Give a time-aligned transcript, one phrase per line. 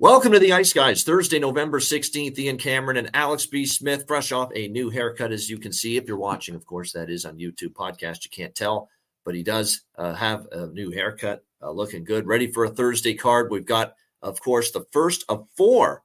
[0.00, 2.38] Welcome to the Ice Guys, Thursday, November 16th.
[2.38, 3.66] Ian Cameron and Alex B.
[3.66, 5.96] Smith, fresh off a new haircut, as you can see.
[5.96, 8.22] If you're watching, of course, that is on YouTube podcast.
[8.22, 8.90] You can't tell,
[9.24, 13.14] but he does uh, have a new haircut, uh, looking good, ready for a Thursday
[13.14, 13.50] card.
[13.50, 16.04] We've got, of course, the first of four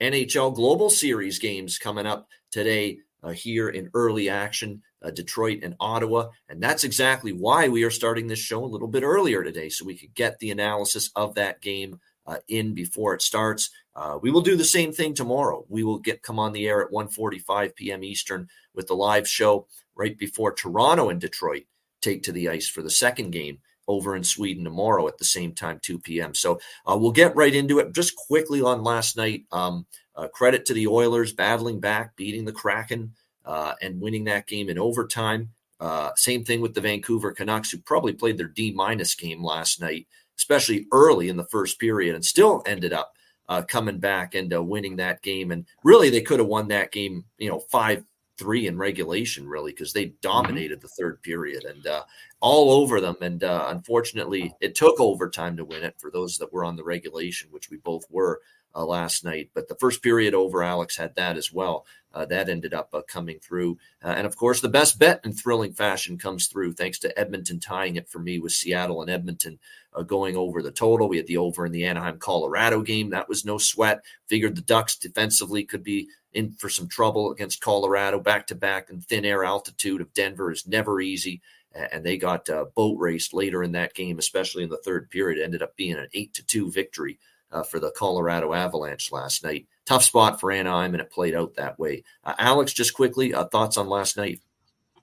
[0.00, 5.76] NHL Global Series games coming up today uh, here in early action, uh, Detroit and
[5.78, 6.30] Ottawa.
[6.48, 9.84] And that's exactly why we are starting this show a little bit earlier today, so
[9.84, 13.70] we could get the analysis of that game uh, in before it starts.
[13.96, 15.64] Uh, we will do the same thing tomorrow.
[15.68, 18.04] We will get come on the air at 1:45 p.m.
[18.04, 21.64] Eastern with the live show right before Toronto and Detroit
[22.00, 25.54] take to the ice for the second game over in Sweden tomorrow at the same
[25.54, 26.34] time, 2 p.m.
[26.34, 27.94] So uh, we'll get right into it.
[27.94, 32.52] Just quickly on last night, um, uh, credit to the Oilers battling back, beating the
[32.52, 33.14] Kraken,
[33.46, 35.50] uh, and winning that game in overtime.
[35.80, 39.80] Uh, same thing with the Vancouver Canucks, who probably played their D minus game last
[39.80, 40.06] night
[40.38, 43.12] especially early in the first period, and still ended up
[43.48, 45.50] uh, coming back and uh, winning that game.
[45.50, 48.04] And really, they could have won that game, you know, five
[48.38, 50.16] three in regulation, really, because they mm-hmm.
[50.22, 52.04] dominated the third period and uh,
[52.40, 53.16] all over them.
[53.20, 56.84] And uh, unfortunately, it took overtime to win it for those that were on the
[56.84, 58.40] regulation, which we both were
[58.74, 59.50] uh, last night.
[59.54, 61.84] But the first period over, Alex had that as well.
[62.14, 63.76] Uh, that ended up uh, coming through.
[64.02, 67.60] Uh, and of course, the best bet in thrilling fashion comes through thanks to Edmonton
[67.60, 69.58] tying it for me with Seattle and Edmonton
[69.98, 71.08] uh, going over the total.
[71.08, 73.10] We had the over in the Anaheim Colorado game.
[73.10, 74.04] That was no sweat.
[74.28, 78.90] Figured the Ducks defensively could be in for some trouble against Colorado back to back
[78.90, 81.40] and thin air altitude of Denver is never easy.
[81.74, 85.38] And they got uh, boat raced later in that game, especially in the third period.
[85.38, 87.18] It ended up being an eight to two victory
[87.52, 89.66] uh, for the Colorado Avalanche last night.
[89.86, 92.04] Tough spot for Anaheim, and it played out that way.
[92.24, 94.40] Uh, Alex, just quickly, uh, thoughts on last night?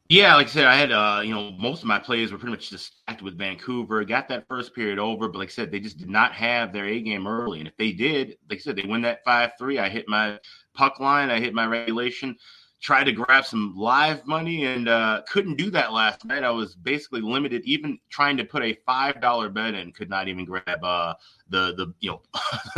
[0.08, 2.52] Yeah, like I said, I had uh, you know, most of my plays were pretty
[2.52, 4.04] much just stacked with Vancouver.
[4.06, 6.86] Got that first period over, but like I said, they just did not have their
[6.86, 7.60] A game early.
[7.60, 9.80] And if they did, like I said, they win that five three.
[9.80, 10.40] I hit my
[10.76, 12.36] puck line, I hit my regulation
[12.86, 16.44] tried to grab some live money and uh, couldn't do that last night.
[16.44, 17.64] I was basically limited.
[17.66, 21.16] Even trying to put a five dollar bet in, could not even grab uh,
[21.50, 22.22] the the you know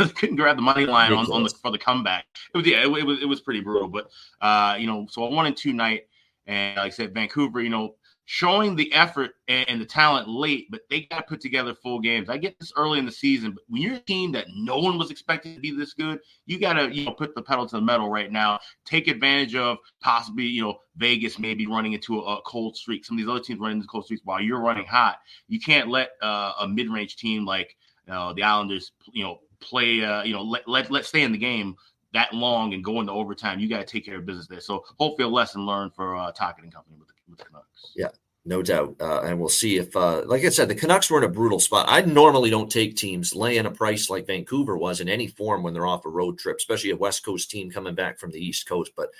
[0.16, 2.24] couldn't grab the money line on, on the for the comeback.
[2.54, 3.88] It was yeah, it, it was it was pretty brutal.
[3.88, 4.08] But
[4.40, 6.06] uh, you know, so a one and two night,
[6.48, 7.94] and like I said, Vancouver, you know,
[8.24, 12.28] showing the effort and, the talent late, but they got to put together full games.
[12.28, 14.98] I get this early in the season, but when you're a team that no one
[14.98, 17.76] was expecting to be this good, you got to you know put the pedal to
[17.76, 18.60] the metal right now.
[18.84, 23.04] Take advantage of possibly you know Vegas maybe running into a, cold streak.
[23.04, 25.18] Some of these other teams running into cold streaks while you're running hot.
[25.48, 27.76] You can't let uh, a mid range team like
[28.10, 31.38] uh, the Islanders you know play uh, you know let, let let stay in the
[31.38, 31.76] game
[32.12, 33.60] that long and go into overtime.
[33.60, 34.60] You got to take care of business there.
[34.60, 37.92] So hopefully a lesson learned for uh, Tocchet and company with the, with the Canucks.
[37.94, 38.08] Yeah,
[38.44, 38.96] no doubt.
[39.00, 41.60] Uh, and we'll see if, uh, like I said, the Canucks were in a brutal
[41.60, 41.86] spot.
[41.88, 45.74] I normally don't take teams laying a price like Vancouver was in any form when
[45.74, 48.66] they're off a road trip, especially a West Coast team coming back from the East
[48.66, 48.92] Coast.
[48.96, 49.10] But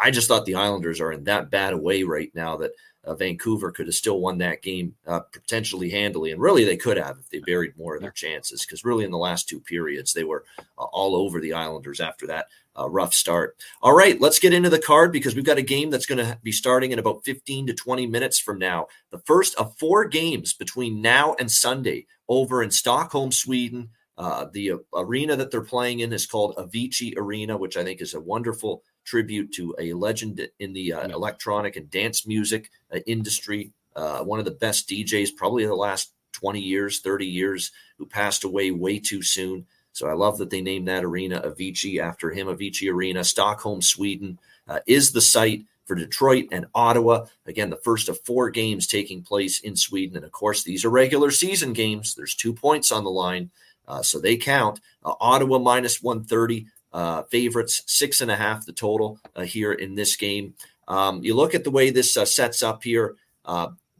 [0.00, 2.72] I just thought the Islanders are in that bad a way right now that
[3.08, 6.30] uh, Vancouver could have still won that game uh, potentially handily.
[6.30, 9.10] And really, they could have if they buried more of their chances because really, in
[9.10, 10.44] the last two periods, they were
[10.78, 13.56] uh, all over the Islanders after that a rough start.
[13.82, 16.38] All right, let's get into the card because we've got a game that's going to
[16.42, 18.86] be starting in about 15 to 20 minutes from now.
[19.10, 23.90] The first of four games between now and Sunday over in Stockholm, Sweden.
[24.16, 28.00] Uh, the uh, arena that they're playing in is called Avicii Arena, which I think
[28.00, 32.98] is a wonderful tribute to a legend in the uh, electronic and dance music uh,
[33.06, 33.72] industry.
[33.96, 38.06] Uh, one of the best DJs, probably in the last 20 years, 30 years, who
[38.06, 39.66] passed away way too soon.
[39.92, 42.46] So I love that they named that arena Avicii after him.
[42.46, 44.38] Avicii Arena, Stockholm, Sweden,
[44.68, 47.24] uh, is the site for Detroit and Ottawa.
[47.46, 50.16] Again, the first of four games taking place in Sweden.
[50.16, 52.14] And of course, these are regular season games.
[52.14, 53.50] There's two points on the line,
[53.88, 54.80] uh, so they count.
[55.02, 56.66] Uh, Ottawa minus 130,
[56.98, 60.54] uh, favorites, six and a half the total uh, here in this game.
[60.88, 63.14] Um, you look at the way this uh, sets up here.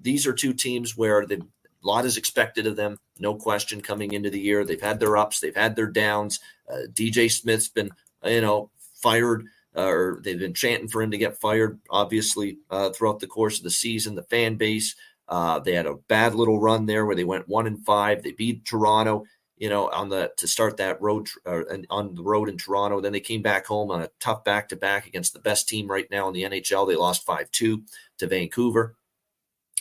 [0.01, 1.41] these are two teams where the
[1.83, 4.65] a lot is expected of them, no question, coming into the year.
[4.65, 6.41] They've had their ups, they've had their downs.
[6.69, 7.91] Uh, DJ Smith's been,
[8.25, 8.71] you know,
[9.01, 9.47] fired,
[9.77, 13.59] uh, or they've been chanting for him to get fired, obviously, uh, throughout the course
[13.59, 14.17] of the season.
[14.17, 14.97] The fan base,
[15.29, 18.23] uh, they had a bad little run there where they went one and five.
[18.23, 19.25] They beat Toronto
[19.59, 23.01] you know, on the to start that road uh, on the road in Toronto.
[23.01, 25.89] Then they came back home on a tough back to back against the best team
[25.89, 26.87] right now in the NHL.
[26.87, 27.83] They lost five two
[28.19, 28.97] to Vancouver,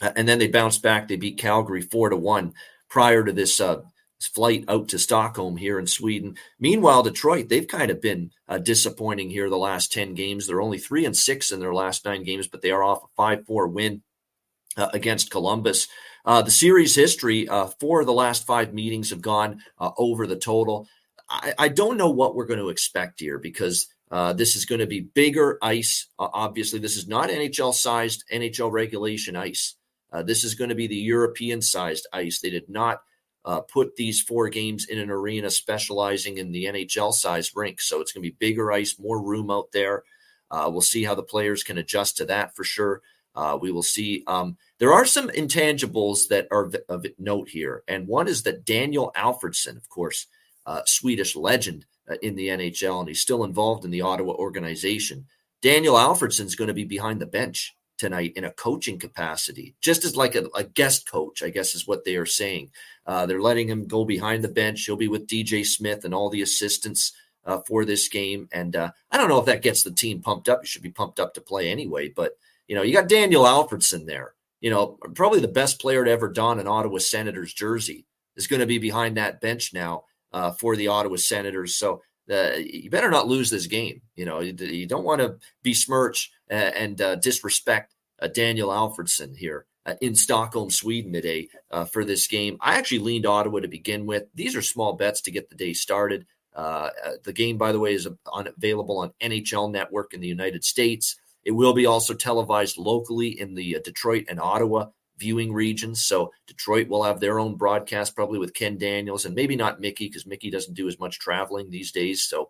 [0.02, 1.08] uh, and then they bounced back.
[1.08, 2.54] They beat Calgary four to one
[2.90, 3.82] prior to this uh,
[4.20, 6.36] flight out to Stockholm here in Sweden.
[6.60, 10.48] Meanwhile, Detroit they've kind of been uh, disappointing here the last ten games.
[10.48, 13.08] They're only three and six in their last nine games, but they are off a
[13.16, 14.02] five four win
[14.76, 15.88] uh, against Columbus.
[16.28, 20.36] Uh, the series history uh, for the last five meetings have gone uh, over the
[20.36, 20.86] total.
[21.30, 24.80] I, I, don't know what we're going to expect here because uh, this is going
[24.80, 26.08] to be bigger ice.
[26.20, 29.76] Uh, obviously, this is not NHL sized NHL regulation ice.
[30.12, 32.42] Uh, this is going to be the European sized ice.
[32.42, 33.04] They did not
[33.70, 37.80] put these four games in an arena specializing in the NHL sized rink.
[37.80, 40.04] So it's going to be bigger ice, more room out there.
[40.52, 43.02] we'll see how the players can adjust to that for sure.
[43.62, 44.26] we will see.
[44.28, 49.12] Um, there are some intangibles that are of note here, and one is that Daniel
[49.16, 50.28] Alfredsson, of course,
[50.66, 55.26] uh, Swedish legend uh, in the NHL, and he's still involved in the Ottawa organization.
[55.62, 60.06] Daniel Alfredsson is going to be behind the bench tonight in a coaching capacity, just
[60.06, 62.70] as like a, a guest coach, I guess is what they are saying.
[63.06, 64.86] Uh, they're letting him go behind the bench.
[64.86, 67.14] He'll be with DJ Smith and all the assistants
[67.46, 68.48] uh, for this game.
[68.52, 70.60] And uh, I don't know if that gets the team pumped up.
[70.62, 72.10] You should be pumped up to play anyway.
[72.10, 72.38] But,
[72.68, 76.30] you know, you got Daniel Alfredsson there you know, probably the best player to ever
[76.30, 78.06] don an Ottawa Senators jersey
[78.36, 81.76] is going to be behind that bench now uh, for the Ottawa Senators.
[81.76, 82.02] So
[82.32, 84.02] uh, you better not lose this game.
[84.16, 89.36] You know, you, you don't want to besmirch uh, and uh, disrespect uh, Daniel Alfredsson
[89.36, 91.50] here uh, in Stockholm, Sweden today
[91.92, 92.58] for this game.
[92.60, 94.24] I actually leaned Ottawa to begin with.
[94.34, 96.26] These are small bets to get the day started.
[96.56, 101.16] the game, by the way, is available on NHL Network in the United States.
[101.48, 106.04] It will be also televised locally in the uh, Detroit and Ottawa viewing regions.
[106.04, 110.10] So Detroit will have their own broadcast, probably with Ken Daniels and maybe not Mickey
[110.10, 112.22] because Mickey doesn't do as much traveling these days.
[112.22, 112.50] So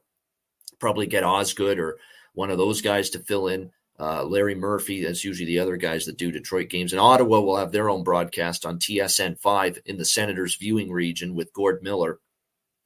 [0.80, 2.00] probably get Osgood or
[2.34, 3.70] one of those guys to fill in.
[4.00, 6.92] Uh, Larry Murphy, that's usually the other guys that do Detroit games.
[6.92, 11.36] And Ottawa will have their own broadcast on TSN 5 in the Senators viewing region
[11.36, 12.18] with Gord Miller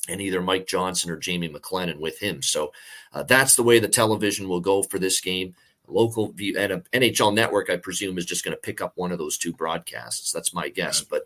[0.10, 2.42] and either Mike Johnson or Jamie McLennan with him.
[2.42, 2.74] So
[3.14, 5.56] uh, that's the way the television will go for this game
[5.92, 9.12] local view and a NHL network, I presume, is just going to pick up one
[9.12, 10.32] of those two broadcasts.
[10.32, 11.02] That's my guess.
[11.02, 11.24] But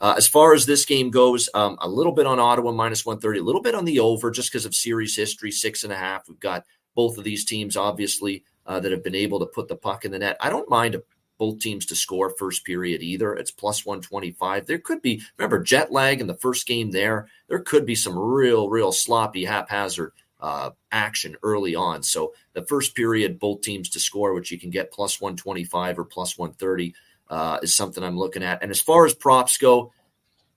[0.00, 3.40] uh, as far as this game goes, um, a little bit on Ottawa minus 130,
[3.40, 6.28] a little bit on the over just because of series history, six and a half.
[6.28, 9.76] We've got both of these teams, obviously, uh, that have been able to put the
[9.76, 10.36] puck in the net.
[10.40, 11.00] I don't mind
[11.38, 13.34] both teams to score first period either.
[13.34, 14.66] It's plus 125.
[14.66, 17.28] There could be, remember, jet lag in the first game there.
[17.48, 22.02] There could be some real, real sloppy, haphazard uh, action early on.
[22.02, 26.04] So the first period, both teams to score, which you can get plus 125 or
[26.04, 26.94] plus 130,
[27.30, 28.62] uh, is something I'm looking at.
[28.62, 29.92] And as far as props go,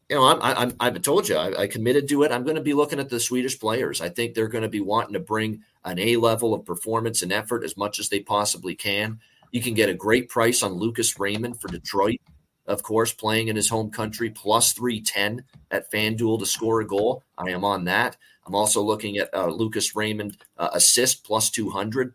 [0.10, 2.32] you know, I'm, I'm, I've told you, I, I committed to it.
[2.32, 4.02] I'm going to be looking at the Swedish players.
[4.02, 7.32] I think they're going to be wanting to bring an A level of performance and
[7.32, 9.20] effort as much as they possibly can.
[9.52, 12.20] You can get a great price on Lucas Raymond for Detroit,
[12.68, 17.24] of course, playing in his home country, plus 310 at FanDuel to score a goal.
[17.38, 18.18] I am on that.
[18.46, 22.14] I'm also looking at uh, Lucas Raymond uh, assist plus 200.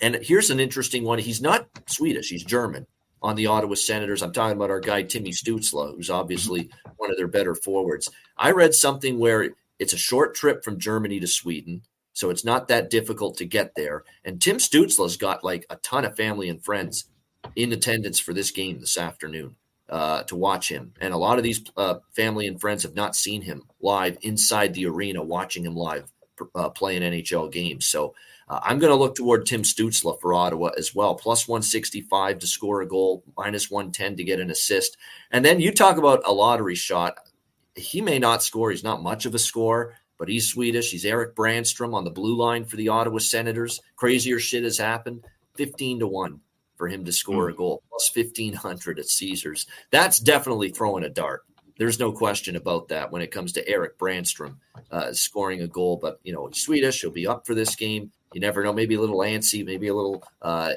[0.00, 1.18] And here's an interesting one.
[1.18, 2.86] He's not Swedish, he's German
[3.22, 4.22] on the Ottawa Senators.
[4.22, 8.10] I'm talking about our guy, Timmy Stützle, who's obviously one of their better forwards.
[8.36, 11.82] I read something where it's a short trip from Germany to Sweden.
[12.14, 14.04] So it's not that difficult to get there.
[14.24, 17.06] And Tim Stützle's got like a ton of family and friends
[17.56, 19.56] in attendance for this game this afternoon
[19.88, 20.94] uh, to watch him.
[21.00, 24.74] And a lot of these uh, family and friends have not seen him live inside
[24.74, 26.10] the arena, watching him live
[26.54, 27.86] uh, playing NHL games.
[27.86, 28.14] So
[28.48, 31.14] uh, I'm going to look toward Tim Stützle for Ottawa as well.
[31.14, 34.96] Plus 165 to score a goal, minus 110 to get an assist.
[35.30, 37.18] And then you talk about a lottery shot.
[37.74, 38.70] He may not score.
[38.70, 40.90] He's not much of a scorer, but he's Swedish.
[40.90, 43.80] He's Erik Brannstrom on the blue line for the Ottawa Senators.
[43.96, 45.24] Crazier shit has happened.
[45.56, 46.40] 15 to 1
[46.82, 47.58] for him to score a hmm.
[47.58, 49.68] goal, plus 1500 at Caesars.
[49.92, 51.44] That's definitely throwing a dart.
[51.78, 54.56] There's no question about that when it comes to Erik Brannstrom
[54.90, 55.96] uh, scoring a goal.
[56.02, 58.10] But, you know, Swedish, he'll be up for this game.
[58.34, 58.72] You never know.
[58.72, 60.72] Maybe a little antsy, maybe a little uh,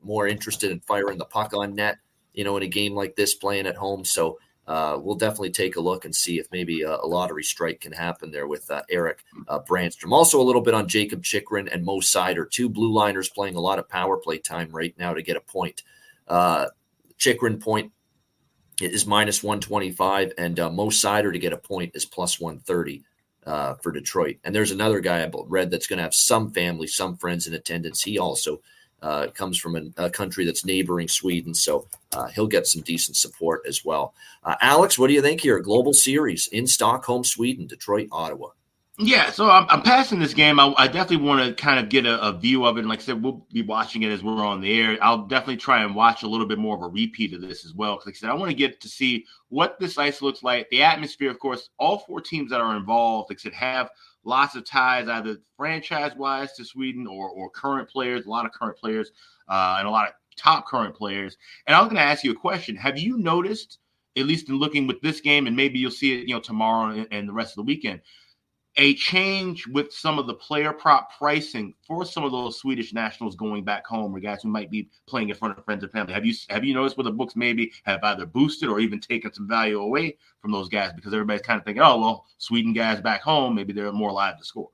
[0.00, 1.98] more interested in firing the puck on net,
[2.34, 4.04] you know, in a game like this playing at home.
[4.04, 4.38] So
[4.68, 7.90] uh, we'll definitely take a look and see if maybe a, a lottery strike can
[7.90, 10.12] happen there with uh, Erik uh, Brannstrom.
[10.12, 13.60] Also, a little bit on Jakob Chychrun and Mo Seider, two blue liners playing a
[13.60, 15.84] lot of power play time right now to get a point.
[16.28, 16.66] Uh,
[17.16, 17.92] Chychrun point
[18.78, 23.02] is minus 125, and uh, Mo Seider to get a point is plus 130
[23.46, 24.36] uh, for Detroit.
[24.44, 27.54] And there's another guy I read that's going to have some family, some friends in
[27.54, 28.02] attendance.
[28.02, 28.60] He also
[29.00, 33.62] Uh, comes from a, country that's neighboring Sweden, so uh, he'll get some decent support
[33.66, 34.12] as well.
[34.42, 35.60] Uh, Alex, what do you think here?
[35.60, 38.48] Global Series in Stockholm, Sweden, Detroit, Ottawa.
[39.00, 40.58] Yeah, so I'm, I'm passing this game.
[40.58, 42.80] I, I definitely want to kind of get a, a, view of it.
[42.80, 44.98] And like I said, we'll be watching it as we're on the air.
[45.00, 47.74] I'll definitely try and watch a little bit more of a repeat of this as
[47.74, 47.94] well.
[47.94, 50.68] Because like I said, I want to get to see what this ice looks like.
[50.70, 53.88] The atmosphere, of course, all four teams that are involved, like I said, have
[54.28, 58.52] lots of ties, either franchise wise to Sweden or, or current players, a lot of
[58.52, 59.10] current players,
[59.48, 61.36] uh, and a lot of top current players.
[61.66, 62.76] And I was going to ask you a question.
[62.76, 63.78] Have you noticed,
[64.16, 66.90] at least in looking with this game, and maybe you'll see it, you know, tomorrow
[66.90, 68.02] and, and the rest of the weekend,
[68.78, 73.34] a change with some of the player prop pricing for some of those Swedish nationals
[73.34, 76.14] going back home, or guys who might be playing in front of friends and family.
[76.14, 79.32] Have you have you noticed where the books maybe have either boosted or even taken
[79.32, 83.00] some value away from those guys because everybody's kind of thinking, oh well, Sweden guys
[83.00, 84.70] back home, maybe they're more live to score.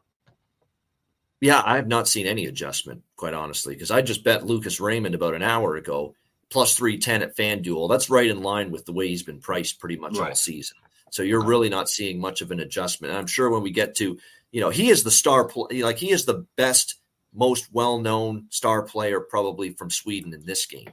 [1.40, 5.14] Yeah, I have not seen any adjustment, quite honestly, because I just bet Lucas Raymond
[5.14, 6.14] about an hour ago
[6.50, 7.88] plus 310 at FanDuel.
[7.88, 10.30] That's right in line with the way he's been priced pretty much right.
[10.30, 10.76] all season.
[11.14, 13.12] So you're really not seeing much of an adjustment.
[13.12, 14.18] And I'm sure when we get to,
[14.50, 16.97] you know, he is the star, like he is the best,
[17.33, 20.88] most well-known star player probably from Sweden in this game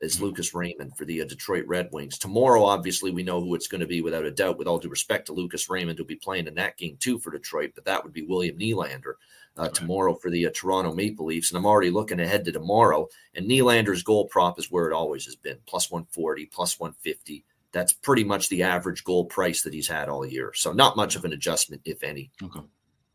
[0.00, 0.24] is mm-hmm.
[0.24, 2.16] Lucas Raymond for the uh, Detroit Red Wings.
[2.16, 4.56] Tomorrow, obviously, we know who it's going to be without a doubt.
[4.56, 7.30] With all due respect to Lucas Raymond, who'll be playing in that game too for
[7.30, 9.16] Detroit, but that would be William Nylander
[9.58, 9.74] uh, right.
[9.74, 11.50] tomorrow for the uh, Toronto Maple Leafs.
[11.50, 13.08] And I'm already looking ahead to tomorrow.
[13.34, 17.92] And Nylander's goal prop is where it always has been: plus 140, plus 150 that's
[17.92, 20.52] pretty much the average goal price that he's had all year.
[20.54, 22.30] So not much of an adjustment, if any.
[22.42, 22.60] Okay.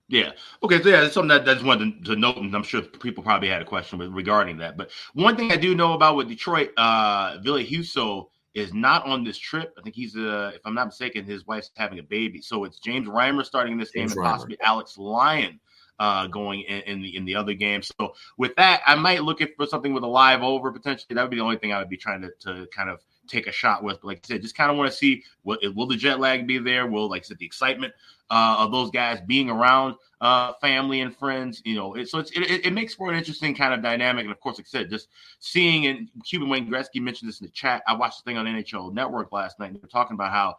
[0.10, 0.32] Yeah.
[0.62, 0.82] Okay.
[0.82, 3.50] So yeah, that's something that that's wanted to, to note, and I'm sure people probably
[3.50, 4.78] had a question with, regarding that.
[4.78, 9.24] But one thing I do know about with Detroit, uh, Ville Husso is not on
[9.24, 9.74] this trip.
[9.80, 12.42] I think he's, uh, if I'm not mistaken, his wife's having a baby.
[12.42, 15.60] So it's James Reimer starting this James game, and possibly Alex Lyon
[15.98, 17.82] uh, going in, in, the in the other game.
[17.82, 21.16] So with that, I might look for something with a live over potentially.
[21.16, 23.48] That would be the only thing I would be trying to, to kind of take
[23.48, 24.02] a shot with.
[24.02, 26.48] But like I said, just kind of want to see what will the jet lag
[26.48, 26.88] be there?
[26.88, 27.94] Will like I said the excitement
[28.30, 31.62] uh, of those guys being around uh, family and friends?
[31.66, 34.24] You know, it, so it, it makes for an interesting kind of dynamic.
[34.24, 37.48] And of course, like I said, just seeing and Cuban Wayne Gretzky mentioned this in
[37.48, 37.84] the chat.
[37.88, 39.74] I watched the thing on NHL Network last night.
[39.74, 40.56] They were talking about how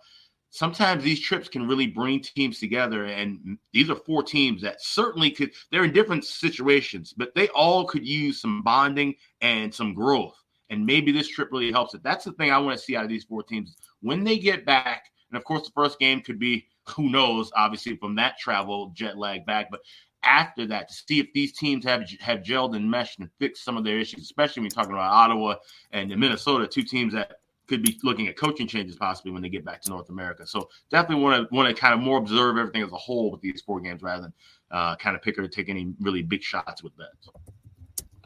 [0.55, 5.29] sometimes these trips can really bring teams together and these are four teams that certainly
[5.29, 10.44] could they're in different situations but they all could use some bonding and some growth
[10.71, 12.03] and maybe this trip really helps it.
[12.03, 14.65] That's the thing I want to see out of these four teams when they get
[14.65, 15.11] back.
[15.31, 19.19] And of course, the first game could be who knows, obviously from that travel jet
[19.19, 19.81] lag back, but
[20.23, 23.77] after that to see if these teams have have gelled and meshed and fixed some
[23.77, 25.57] of their issues, especially when you're talking about Ottawa
[25.93, 29.65] and Minnesota, two teams that could be looking at coaching changes possibly when they get
[29.65, 30.47] back to North America.
[30.47, 33.41] So definitely want to want to kind of more observe everything as a whole with
[33.41, 34.33] these four games rather than
[34.71, 37.29] uh, kind of pick or take any really big shots with bets.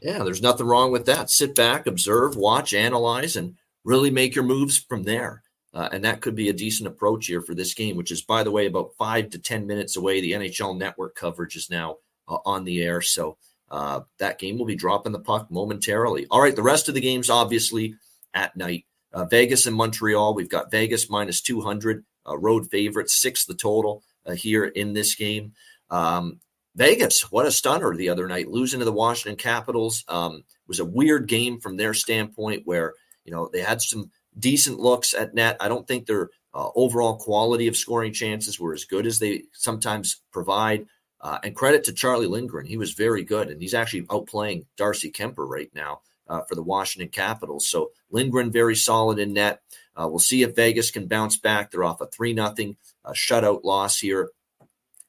[0.02, 1.30] Yeah, there's nothing wrong with that.
[1.30, 5.42] Sit back, observe, watch, analyze, and really make your moves from there.
[5.74, 8.42] Uh, and that could be a decent approach here for this game, which is, by
[8.42, 10.20] the way, about five to 10 minutes away.
[10.20, 13.00] The NHL network coverage is now uh, on the air.
[13.02, 13.36] So
[13.70, 16.26] uh, that game will be dropping the puck momentarily.
[16.30, 17.94] All right, the rest of the games, obviously,
[18.32, 18.86] at night.
[19.12, 20.34] Uh, Vegas and Montreal.
[20.34, 25.14] We've got Vegas minus 200, uh, road favorite, six the total uh, here in this
[25.14, 25.52] game.
[25.90, 26.40] Um,
[26.78, 30.04] Vegas, what a stunner the other night, losing to the Washington Capitals.
[30.06, 32.94] Um, was a weird game from their standpoint where,
[33.24, 35.56] you know, they had some decent looks at net.
[35.58, 39.42] I don't think their uh, overall quality of scoring chances were as good as they
[39.52, 40.86] sometimes provide.
[41.20, 42.64] Uh, and credit to Charlie Lindgren.
[42.64, 46.62] He was very good, and he's actually outplaying Darcy Kuemper right now uh, for the
[46.62, 47.66] Washington Capitals.
[47.66, 49.62] So Lindgren very solid in net.
[49.96, 51.72] Uh, we'll see if Vegas can bounce back.
[51.72, 54.30] They're off a 3 nothing uh, shutout loss here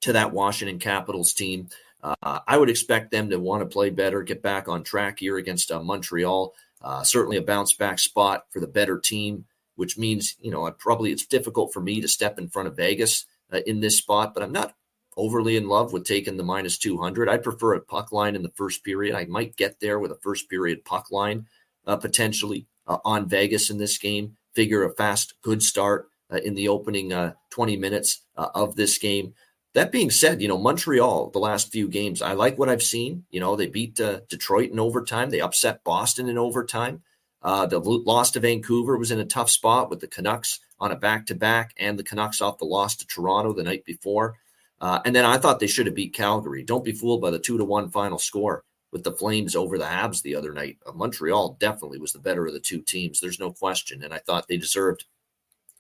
[0.02, 1.70] to that Washington Capitals team.
[2.02, 5.38] Uh, I would expect them to want to play better, get back on track here
[5.38, 6.54] against uh, Montreal.
[6.82, 10.72] Uh, certainly a bounce back spot for the better team, which means you know I
[10.72, 14.34] probably it's difficult for me to step in front of Vegas uh, in this spot,
[14.34, 14.76] but I'm not
[15.18, 17.28] overly in love with taking the minus 200.
[17.28, 19.14] I prefer a puck line in the first period.
[19.14, 21.48] I might get there with a first period puck line
[21.86, 24.38] uh, potentially uh, on Vegas in this game.
[24.54, 26.10] Figure a fast, good start
[26.44, 27.12] in the opening
[27.50, 29.34] 20 minutes of this game.
[29.74, 33.26] That being said, you know, Montreal, the last few games, I like what I've seen.
[33.30, 37.04] You know, they beat uh, Detroit in overtime, they upset Boston in overtime.
[37.42, 40.96] Uh, the loss to Vancouver was in a tough spot with the Canucks on a
[40.96, 44.36] back to back and the Canucks off the loss to Toronto the night before.
[44.82, 46.64] Uh, and then I thought they should have beat Calgary.
[46.64, 49.86] Don't be fooled by the two to one final score with the Flames over the
[49.86, 50.78] Habs the other night.
[50.86, 53.20] Uh, Montreal definitely was the better of the two teams.
[53.20, 54.04] There's no question.
[54.04, 55.06] And I thought they deserved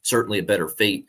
[0.02, 1.08] certainly a better fate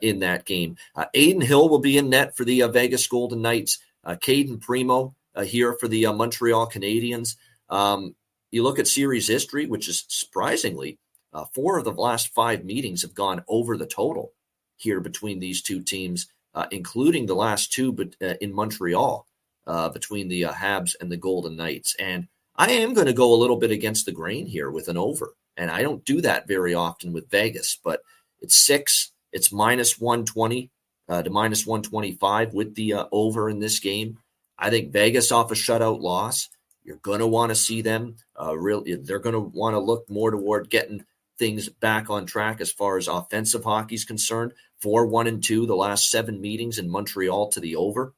[0.00, 0.76] in that game.
[0.94, 3.78] Uh, Adin Hill will be in net for the uh, Vegas Golden Knights.
[4.04, 7.36] Uh, Cayden Primeau uh, here for the uh, Montreal Canadiens.
[7.68, 8.14] Um,
[8.50, 10.98] you look at series history, which is surprisingly
[11.32, 14.32] uh, four of the last five meetings have gone over the total
[14.76, 19.26] here between these two teams, uh, including the last two but, uh, in Montreal
[19.66, 21.94] uh, between the uh, Habs and the Golden Knights.
[21.98, 24.96] And I am going to go a little bit against the grain here with an
[24.96, 25.34] over.
[25.56, 28.00] And I don't do that very often with Vegas, but
[28.40, 30.70] it's six, it's minus 120
[31.08, 34.18] uh, to minus 125 with the over in this game.
[34.58, 36.48] I think Vegas off a shutout loss.
[36.82, 38.16] You're going to want to see them.
[38.40, 41.04] Uh, really, they're going to want to look more toward getting
[41.38, 44.52] things back on track as far as offensive hockey is concerned.
[44.80, 48.14] Four, one, and two, the last seven meetings in Montreal to the over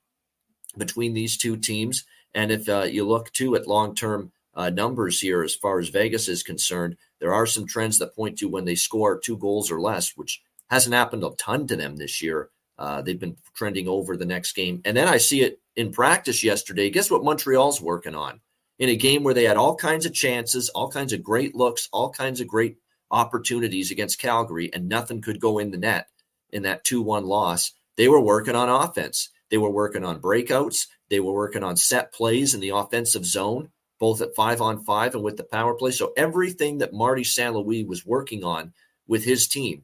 [0.76, 2.04] between these two teams.
[2.34, 5.88] And if uh, you look too at long term uh, numbers here, as far as
[5.88, 9.70] Vegas is concerned, there are some trends that point to when they score two goals
[9.70, 12.48] or less, which hasn't happened a ton to them this year.
[12.78, 14.80] Uh, they've been trending over the next game.
[14.84, 16.88] And then I see it in practice yesterday.
[16.88, 18.40] Guess what Montreal's working on?
[18.78, 21.88] In a game where they had all kinds of chances, all kinds of great looks,
[21.92, 22.78] all kinds of great
[23.10, 26.08] opportunities against Calgary, and nothing could go in the net
[26.50, 27.72] in that 2 1 loss.
[27.96, 29.28] They were working on offense.
[29.50, 30.86] They were working on breakouts.
[31.10, 35.14] They were working on set plays in the offensive zone, both at five on five
[35.14, 35.90] and with the power play.
[35.90, 37.52] So everything that Marty St.
[37.52, 38.72] Louis was working on
[39.06, 39.82] with his team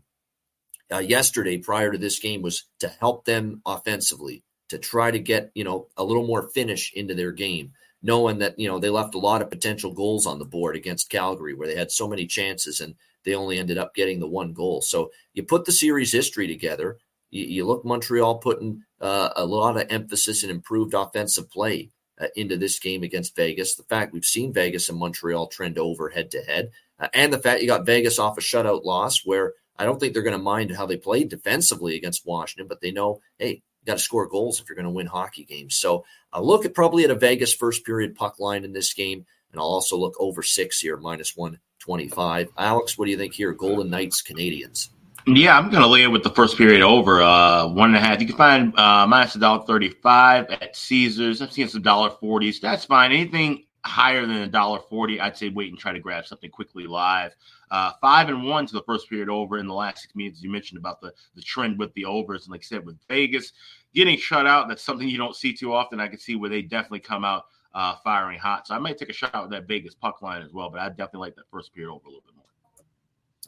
[0.93, 5.51] uh, yesterday prior to this game was to help them offensively, to try to get,
[5.55, 9.15] you know, a little more finish into their game, knowing that, you know, they left
[9.15, 12.27] a lot of potential goals on the board against Calgary where they had so many
[12.27, 14.81] chances and they only ended up getting the one goal.
[14.81, 16.99] So you put the series history together.
[17.31, 21.91] You, you look Montreal putting uh, a lot of emphasis and improved offensive play
[22.21, 23.75] uh, into this game against Vegas.
[23.75, 27.39] The fact we've seen Vegas and Montreal trend over head to head, uh, and the
[27.39, 30.43] fact you got Vegas off a shutout loss where I don't think they're going to
[30.43, 34.27] mind how they played defensively against Washington, but they know, hey, you got to score
[34.27, 35.77] goals if you're going to win hockey games.
[35.77, 39.27] So I look at probably at a Vegas first period puck line in this game,
[39.53, 42.49] and I'll also look over six here, minus 125.
[42.59, 43.53] Alex, what do you think here?
[43.53, 44.89] Golden Knights, Canadiens.
[45.29, 48.01] Yeah, I'm going to lay it with the first period over uh, one and a
[48.01, 48.21] half.
[48.21, 51.41] You can find uh, minus a dollar thirty-five at Caesars.
[51.41, 52.61] I'm seeing some dollar forties.
[52.61, 53.11] That's fine.
[53.11, 56.87] Anything higher than a dollar forty, I'd say wait and try to grab something quickly
[56.87, 57.35] live.
[57.71, 60.43] Uh, five and one to the first period over in the last six minutes.
[60.43, 63.53] You mentioned about the the trend with the overs, and like I said, with Vegas
[63.95, 66.01] getting shut out, that's something you don't see too often.
[66.01, 68.67] I can see where they definitely come out uh, firing hot.
[68.67, 70.89] So I might take a shot with that Vegas puck line as well, but I
[70.89, 72.36] definitely like that first period over a little bit.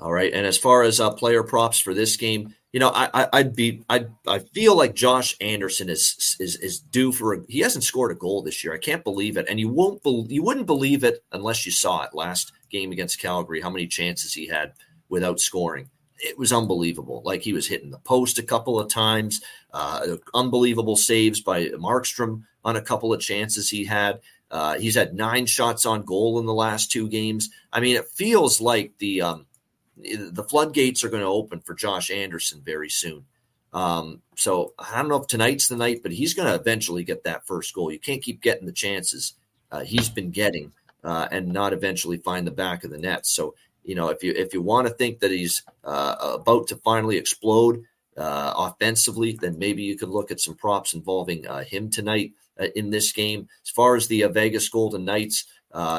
[0.01, 3.29] All right, and as far as uh, player props for this game, you know, I,
[3.33, 7.41] I would be I I feel like Josh Anderson is is is due for a,
[7.49, 8.75] he hasn't scored a goal this year.
[8.75, 12.05] I can't believe it, and you won't be, you wouldn't believe it unless you saw
[12.05, 13.61] it last game against Calgary.
[13.61, 14.75] How many chances he had
[15.09, 15.91] without scoring?
[16.19, 17.23] It was unbelievable.
[17.25, 19.41] Like he was hitting the post a couple of times.
[19.73, 24.21] Uh, unbelievable saves by Markstrom on a couple of chances he had.
[24.51, 27.51] Uh, he's had nine shots on goal in the last two games.
[27.73, 29.47] I mean, it feels like the um,
[30.03, 33.25] the floodgates are going to open for Josh Anderson very soon.
[33.73, 37.25] Um, so I don't know if tonight's the night, but he's going to eventually get
[37.25, 37.93] that first goal.
[37.93, 39.35] You can't keep getting the chances
[39.71, 40.73] uh, he's been getting
[41.05, 43.27] uh, and not eventually find the back of the net.
[43.27, 46.77] So you know if you if you want to think that he's uh, about to
[46.77, 47.85] finally explode
[48.17, 52.67] uh, offensively, then maybe you could look at some props involving uh, him tonight uh,
[52.75, 53.49] in this game.
[53.65, 55.47] As far as the Vegas Golden Knights,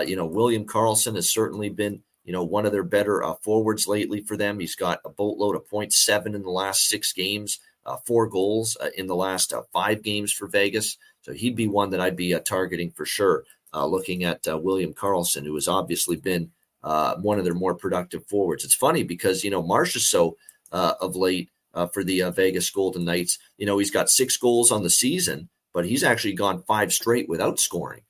[0.06, 3.88] you know William Karlsson has certainly been you know, one of their better uh, forwards
[3.88, 4.60] lately for them.
[4.60, 8.90] He's got a boatload of 0.7 in the last six games, uh, four goals uh,
[8.96, 10.96] in the last uh, five games for Vegas.
[11.24, 13.46] So he'd be one that I'd be uh, targeting for sure.
[13.74, 16.52] Uh, looking at William Karlsson, who has obviously been
[16.84, 18.64] one of their more productive forwards.
[18.64, 20.34] It's funny because, you know, Marchessault
[20.72, 21.50] of late
[21.94, 25.86] for the Vegas Golden Knights, you know, he's got six goals on the season, but
[25.86, 28.04] he's actually gone five straight without scoring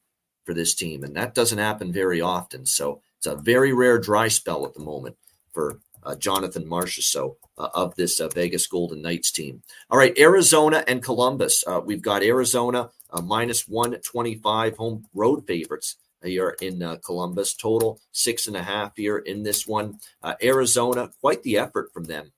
[0.43, 1.05] for this team.
[1.05, 2.65] And that doesn't happen very often.
[2.65, 5.17] So, it's a very rare dry spell at the moment
[5.51, 9.61] for uh, Jonathan Marchessault uh, of this uh, Vegas Golden Knights team.
[9.89, 11.63] All right, Arizona and Columbus.
[11.67, 17.53] Uh, we've got Arizona uh, minus 125 home road favorites here in uh, Columbus.
[17.53, 19.99] Total six and a half here in this one.
[20.41, 22.31] Arizona, quite the effort from them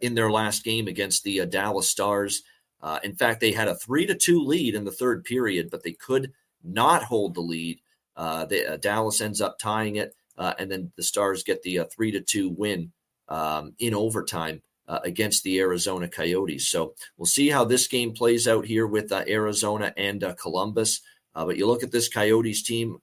[0.00, 2.42] in their last game against the Dallas Stars.
[3.02, 5.92] in fact, they had a three to two lead in the third period, but they
[5.92, 7.80] could not hold the lead
[8.16, 11.80] uh, they, uh, Dallas ends up tying it, uh, and then the Stars get the
[11.80, 12.92] uh, three to two win
[13.28, 16.68] um, in overtime uh, against the Arizona Coyotes.
[16.68, 21.00] So we'll see how this game plays out here with uh, Arizona and Columbus.
[21.34, 22.98] but you look at this Coyotes team,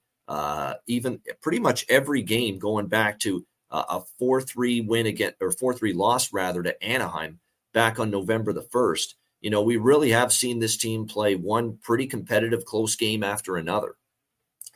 [0.86, 6.32] even pretty much every game going back to a four-three win again or four-three loss
[6.32, 7.40] rather to Anaheim
[7.72, 9.16] back on November the first.
[9.40, 13.56] You know, we really have seen this team play one pretty competitive close game after
[13.56, 13.96] another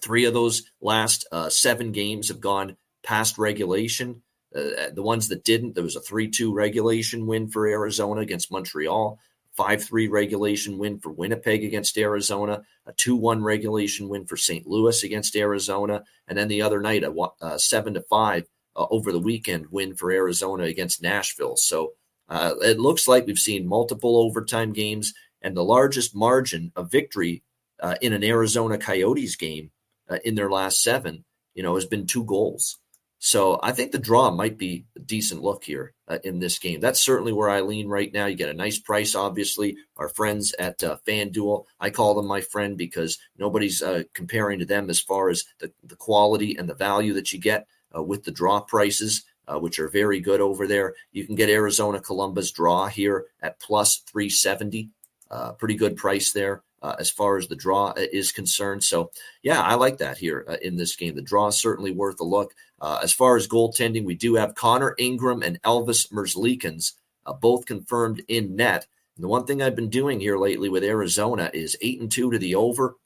[0.04, 4.20] Three of those last uh, seven games have gone past regulation.
[4.54, 8.52] Uh, the ones that didn't, there was a 3 2 regulation win for Arizona against
[8.52, 9.18] Montreal,
[9.56, 14.66] 5 3 regulation win for Winnipeg against Arizona, a 2 1 regulation win for St.
[14.66, 18.44] Louis against Arizona, and then the other night, a, a 7 to 5
[18.76, 21.56] uh, over the weekend win for Arizona against Nashville.
[21.56, 21.92] So
[22.28, 27.42] uh, it looks like we've seen multiple overtime games, and the largest margin of victory
[27.80, 29.70] uh, in an Arizona Coyotes game
[30.08, 32.78] uh, in their last seven, you know, has been two goals.
[33.24, 36.80] So I think the draw might be a decent look here uh, in this game.
[36.80, 38.26] That's certainly where I lean right now.
[38.26, 39.78] You get a nice price, obviously.
[39.96, 44.66] Our friends at uh, FanDuel, I call them my friend because nobody's uh, comparing to
[44.66, 48.24] them as far as the, the quality and the value that you get uh, with
[48.24, 50.92] the draw prices, uh, which are very good over there.
[51.12, 54.90] You can get Arizona Columbus draw here at plus 370.
[55.30, 58.84] Uh, pretty good price there uh, as far as the draw uh, is concerned.
[58.84, 59.10] So,
[59.42, 61.14] yeah, I like that here uh, in this game.
[61.14, 62.52] The draw is certainly worth a look.
[62.78, 66.92] Uh, as far as goaltending, we do have Connor Ingram and Elvis Merzlikins
[67.24, 68.86] uh, both confirmed in net.
[69.16, 72.30] And the one thing I've been doing here lately with Arizona is eight and two
[72.30, 72.96] to the over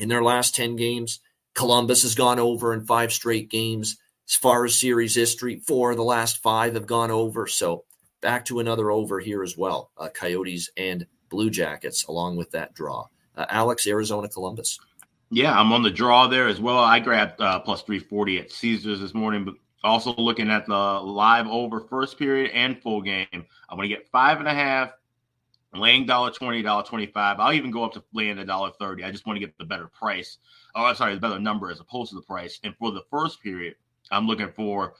[0.00, 1.20] in their last 10 games.
[1.54, 3.98] Columbus has gone over in five straight games.
[4.28, 7.46] As far as series history, four of the last five have gone over.
[7.46, 7.84] So
[8.20, 9.92] back to another over here as well.
[9.96, 13.06] Uh, Coyotes and Blue Jackets along with that draw.
[13.36, 14.78] Uh, Alex, Arizona, Columbus.
[15.30, 16.78] Yeah, I'm on the draw there as well.
[16.78, 21.46] I grabbed uh, plus 340 at Caesars this morning, but also looking at the live
[21.46, 23.26] over first period and full game.
[23.32, 24.92] I'm going to get five and a half,
[25.74, 27.40] laying dollar twenty, dollar twenty five.
[27.40, 29.04] I'll even go up to laying a dollar thirty.
[29.04, 30.38] I just want to get the better price.
[30.74, 32.60] Oh, I'm sorry, the better number as opposed to the price.
[32.64, 33.76] And for the first period,
[34.10, 34.94] I'm looking for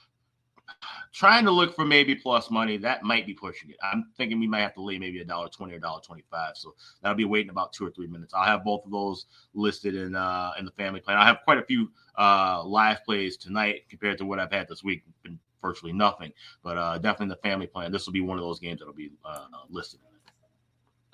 [1.13, 2.77] trying to look for maybe plus money.
[2.77, 3.77] That might be pushing it.
[3.81, 6.55] I'm thinking we might have to lay maybe a dollar twenty or dollar twenty five.
[6.55, 8.33] So that'll be waiting about two or three minutes.
[8.33, 11.17] I'll have both of those listed in uh in the family plan.
[11.17, 14.83] I have quite a few uh live plays tonight compared to what I've had this
[14.83, 15.03] week.
[15.23, 16.31] Been virtually nothing,
[16.63, 17.91] but uh definitely the family plan.
[17.91, 19.99] This will be one of those games that'll be uh, listed.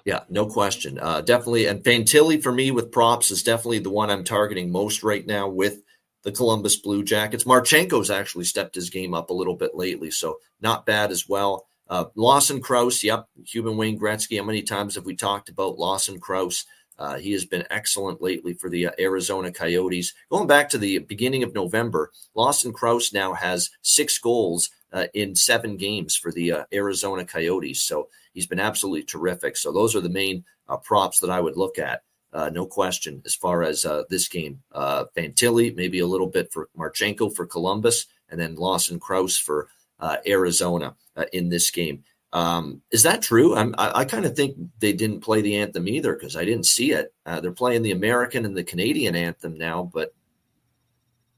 [0.05, 0.99] Yeah, no question.
[0.99, 1.67] Uh, definitely.
[1.67, 5.47] And Fantilli for me with props is definitely the one I'm targeting most right now
[5.47, 5.81] with
[6.23, 7.43] the Columbus Blue Jackets.
[7.43, 11.67] Marchenko's actually stepped his game up a little bit lately, so not bad as well.
[11.89, 14.39] Uh, Lawson Crouse, yep, Cuban Wayne Gretzky.
[14.39, 16.65] How many times have we talked about Lawson Crouse?
[16.97, 20.13] Uh, he has been excellent lately for the uh, Arizona Coyotes.
[20.29, 25.35] Going back to the beginning of November, Lawson Crouse now has six goals uh, in
[25.35, 27.81] seven games for the uh, Arizona Coyotes.
[27.83, 29.57] So he's been absolutely terrific.
[29.57, 32.03] So those are the main uh, props that I would look at
[32.33, 34.61] uh, no question, as far as uh, this game.
[34.71, 39.67] Uh, Fantilli, maybe a little bit for Marchenko for Columbus, and then Lawson Crouse for
[39.99, 42.03] uh, Arizona uh, in this game.
[42.33, 43.55] Um, is that true?
[43.55, 46.65] I'm, i I, kind of think they didn't play the anthem either because I didn't
[46.65, 47.13] see it.
[47.27, 50.15] Uh, they're playing the American and the Canadian anthem now, but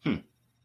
[0.01, 0.15] hmm.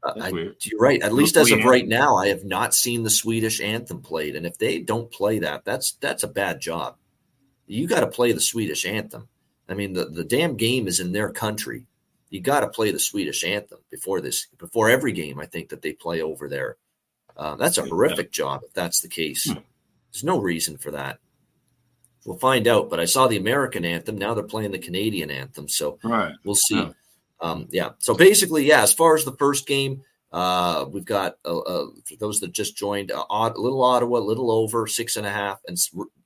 [0.04, 1.02] I, you're right.
[1.02, 4.36] At least as of right now, I have not seen the Swedish anthem played.
[4.36, 6.96] And if they don't play that, that's that's a bad job.
[7.66, 9.28] You got to play the Swedish anthem.
[9.70, 11.86] I mean, the, the damn game is in their country.
[12.30, 15.40] You got to play the Swedish anthem before this, before every game.
[15.40, 16.76] I think that they play over there.
[17.36, 19.50] Uh, that's a horrific job if that's the case.
[19.50, 19.58] Hmm.
[20.12, 21.18] There's no reason for that.
[22.24, 22.90] We'll find out.
[22.90, 24.18] But I saw the American anthem.
[24.18, 25.68] Now they're playing the Canadian anthem.
[25.68, 26.34] So right.
[26.44, 26.76] we'll see.
[26.76, 26.92] Yeah.
[27.40, 27.90] Um, yeah.
[27.98, 28.82] So basically, yeah.
[28.82, 30.02] As far as the first game,
[30.32, 34.20] uh, we've got uh, uh, for those that just joined, uh, a little Ottawa, a
[34.20, 35.76] little over six and a half, and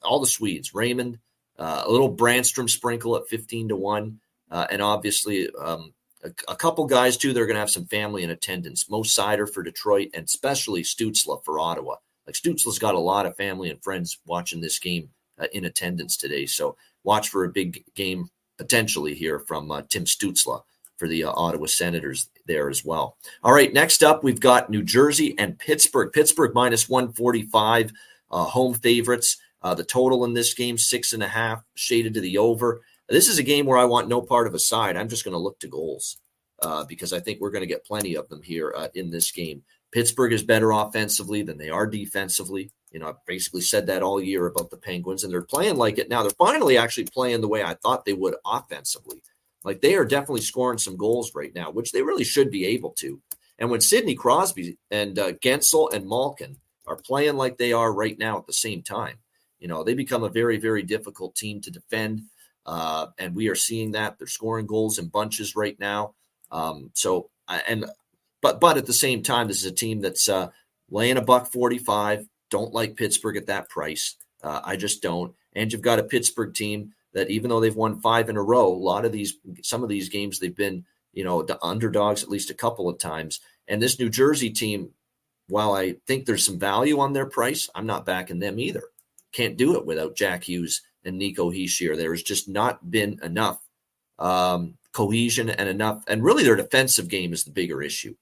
[0.02, 1.18] all the Swedes: Raymond,
[1.58, 4.18] a little Brannstrom sprinkle at 15 to 1.
[4.50, 8.22] Uh, and obviously, um, a, a, couple guys, too, they're going to have some family
[8.22, 8.88] in attendance.
[8.88, 11.96] Mo Seider for Detroit, and especially Stützle for Ottawa.
[12.26, 16.16] Like Stützle's got a lot of family and friends watching this game uh, in attendance
[16.16, 16.46] today.
[16.46, 20.62] So watch for a big game potentially here from uh, Tim Stützle
[20.96, 23.16] for the uh, Ottawa Senators there as well.
[23.42, 26.12] All right, next up, we've got New Jersey and Pittsburgh.
[26.12, 27.92] Pittsburgh minus 145,
[28.30, 29.38] uh, home favorites.
[29.64, 32.82] Uh, the total in this game, six and a half, shaded to the over.
[33.08, 34.96] This is a game where I want no part of a side.
[34.96, 36.18] I'm just going to look to goals
[36.62, 39.32] uh, because I think we're going to get plenty of them here uh, in this
[39.32, 39.62] game.
[39.90, 42.72] Pittsburgh is better offensively than they are defensively.
[42.90, 45.98] You know, I've basically said that all year about the Penguins, and they're playing like
[45.98, 46.22] it now.
[46.22, 49.22] They're finally actually playing the way I thought they would offensively.
[49.64, 52.90] Like they are definitely scoring some goals right now, which they really should be able
[52.98, 53.20] to.
[53.58, 58.18] And when Sidney Crosby and uh, Guentzel and Malkin are playing like they are right
[58.18, 59.16] now at the same time,
[59.64, 62.24] you know, they become a very, very difficult team to defend.
[62.66, 66.12] Uh, and we are seeing that they're scoring goals in bunches right now.
[66.50, 67.86] Um, so, and,
[68.42, 70.50] but, but at the same time, this is a team that's uh,
[70.90, 72.28] laying a buck 45.
[72.50, 74.16] Don't like Pittsburgh at that price.
[74.42, 75.34] Uh, I just don't.
[75.56, 78.66] And you've got a Pittsburgh team that even though they've won five in a row,
[78.66, 82.28] a lot of these, some of these games they've been, you know, the underdogs at
[82.28, 83.40] least a couple of times.
[83.66, 84.90] And this New Jersey team,
[85.48, 88.82] while I think there's some value on their price, I'm not backing them either.
[89.34, 91.96] Can't do it without Jack Hughes and Nico Hischier.
[91.96, 93.60] There has just not been enough
[94.18, 98.14] um, cohesion and enough, and really their defensive game is the bigger issue.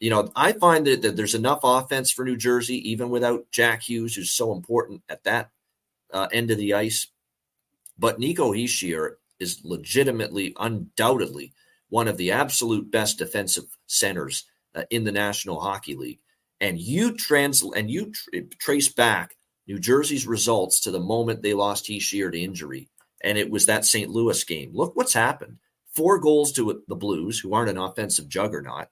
[0.00, 3.82] You know, I find that, that there's enough offense for New Jersey, even without Jack
[3.82, 5.50] Hughes, who's so important at that
[6.12, 7.06] uh, end of the ice.
[7.96, 11.52] But Nico Hischier is legitimately, undoubtedly,
[11.90, 16.18] one of the absolute best defensive centers uh, in the National Hockey League.
[16.60, 21.54] And you trans and you tr- trace back New Jersey's results to the moment they
[21.54, 22.88] lost Hischier to injury,
[23.22, 24.10] and it was that St.
[24.10, 24.70] Louis game.
[24.72, 25.58] Look what's happened:
[25.92, 28.86] four goals to the Blues, who aren't an offensive juggernaut.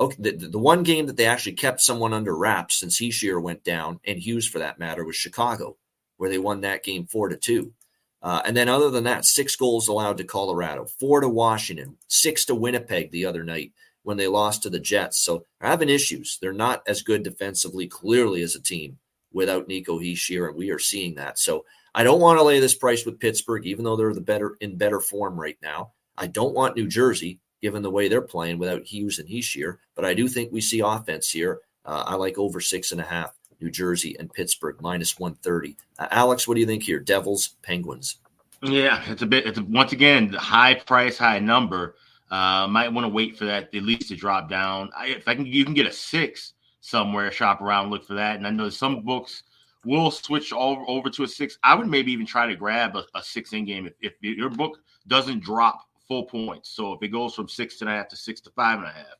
[0.00, 3.62] Okay, the, the one game that they actually kept someone under wraps since Hischier went
[3.62, 5.76] down, and Hughes for that matter, was Chicago,
[6.16, 7.72] where they won that game four to two.
[8.20, 12.44] Uh, and then, other than that, six goals allowed to Colorado, four to Washington, six
[12.46, 15.20] to Winnipeg the other night when they lost to the Jets.
[15.20, 16.38] So they're having issues.
[16.40, 18.98] They're not as good defensively, clearly, as a team
[19.32, 21.38] without Nico Hischier, and we are seeing that.
[21.38, 21.64] So
[21.94, 24.76] I don't want to lay this price with Pittsburgh, even though they're the better in
[24.76, 25.92] better form right now.
[26.16, 30.04] I don't want New Jersey, given the way they're playing without Hughes and Hischier, but
[30.04, 31.60] I do think we see offense here.
[31.84, 33.34] Uh, I like over six and a half.
[33.60, 35.76] New Jersey and Pittsburgh minus 130.
[35.98, 37.00] Uh, Alex, what do you think here?
[37.00, 38.18] Devils, Penguins.
[38.62, 39.46] Yeah, it's a bit.
[39.46, 41.94] It's a, once again the high price, high number.
[42.30, 44.90] Uh, might want to wait for that at least to drop down.
[44.96, 46.52] I, if I can, you can get a six
[46.88, 47.30] somewhere.
[47.30, 48.36] Shop around, look for that.
[48.36, 49.42] And I know some books
[49.84, 51.58] will switch all over to a six.
[51.62, 54.50] I would maybe even try to grab a, a six in game if, if your
[54.50, 56.70] book doesn't drop full points.
[56.70, 58.92] So if it goes from six and a half to six to five and a
[58.92, 59.16] half,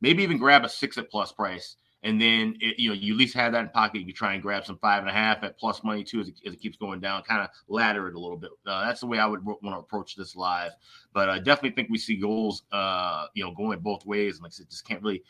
[0.00, 3.18] maybe even grab a six at plus price and then it, you know you at
[3.18, 3.98] least have that in pocket.
[3.98, 6.28] You can try and grab some five and a half at plus money too as
[6.28, 8.50] it, as it keeps going down, kind of ladder it a little bit.
[8.66, 10.72] Uh, that's the way I would want to approach this live.
[11.12, 14.36] But I definitely think we see goals, uh, you know, going both ways.
[14.36, 15.24] And like I said, just can't really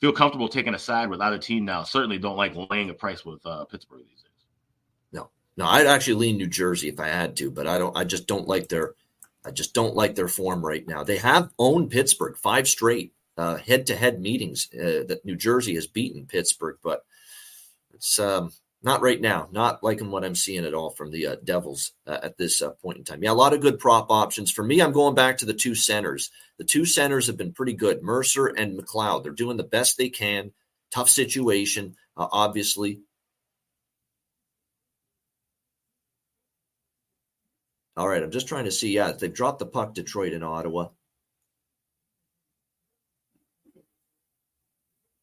[0.00, 1.82] feel comfortable taking a side with either team now.
[1.82, 4.44] Certainly don't like laying a price with uh, Pittsburgh these days.
[5.12, 7.96] No, no, I'd actually lean New Jersey if I had to, but I don't.
[7.96, 8.94] I just don't like their.
[9.44, 11.04] I just don't like their form right now.
[11.04, 15.86] They have owned Pittsburgh five straight head to head meetings uh, that New Jersey has
[15.86, 17.04] beaten Pittsburgh, but
[17.94, 19.48] it's um, not right now.
[19.50, 22.70] Not liking what I'm seeing at all from the uh, Devils uh, at this uh,
[22.70, 23.22] point in time.
[23.22, 24.50] Yeah, a lot of good prop options.
[24.50, 26.30] For me, I'm going back to the two centers.
[26.58, 29.22] The two centers have been pretty good Mercer and McLeod.
[29.22, 30.52] They're doing the best they can.
[30.90, 33.00] Tough situation, uh, obviously.
[37.96, 38.92] All right, I'm just trying to see.
[38.92, 40.88] Yeah, they've dropped the puck, Detroit and Ottawa.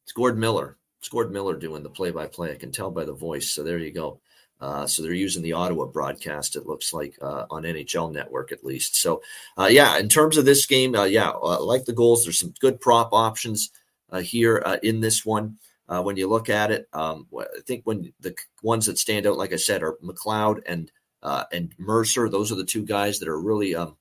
[0.03, 0.77] It's Gord Miller.
[1.03, 2.53] It's Gord Miller doing the play by play.
[2.53, 3.51] I can tell by the voice.
[3.51, 4.21] So there you go.
[4.61, 8.63] Uh, so they're using the Ottawa broadcast, it looks like, uh, on NHL Network at
[8.63, 8.95] least.
[8.95, 9.21] So,
[9.57, 12.53] uh, yeah, in terms of this game, uh, yeah, uh, like the goals, there's some
[12.61, 13.69] good prop options
[14.13, 15.57] uh, here in this one.
[15.89, 19.51] when you look at it, um, I think when the ones that stand out, like
[19.51, 20.89] I said, are McLeod and
[21.21, 22.29] and Mercer.
[22.29, 23.97] Those are the two guys that are really um,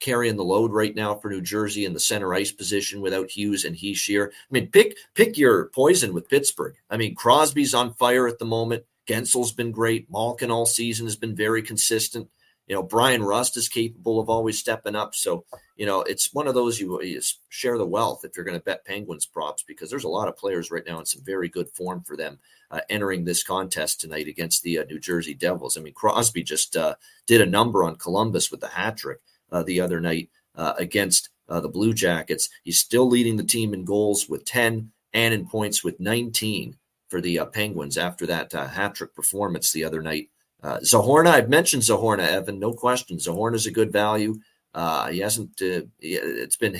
[0.00, 3.64] carrying the load right now for New Jersey in the center ice position without Hughes
[3.64, 4.28] and Hischier.
[4.28, 6.74] I mean, pick pick your poison with Pittsburgh.
[6.90, 8.84] I mean, Crosby's on fire at the moment.
[9.06, 10.10] Guentzel's been great.
[10.10, 12.28] Malkin all season has been very consistent.
[12.66, 15.14] You know, Bryan Rust is capable of always stepping up.
[15.14, 15.44] So,
[15.76, 18.64] you know, it's one of those you, you share the wealth if you're going to
[18.64, 21.70] bet Penguins props because there's a lot of players right now in some very good
[21.70, 22.40] form for them
[22.72, 25.76] uh, entering this contest tonight against the uh, New Jersey Devils.
[25.76, 26.96] I mean, Crosby just uh,
[27.28, 29.20] did a number on Columbus with the hat trick
[29.64, 32.48] the other night uh, against uh, the Blue Jackets.
[32.64, 36.76] He's still leading the team in goals with 10 and in points with 19
[37.08, 40.28] for the Penguins after that hat trick performance the other night.
[40.64, 43.18] Zohorna, I've mentioned Zohorna, Evan, no question.
[43.18, 44.40] Zohorna is a good value.
[44.76, 45.50] Uh, he hasn't.
[45.62, 46.76] Uh, it's been.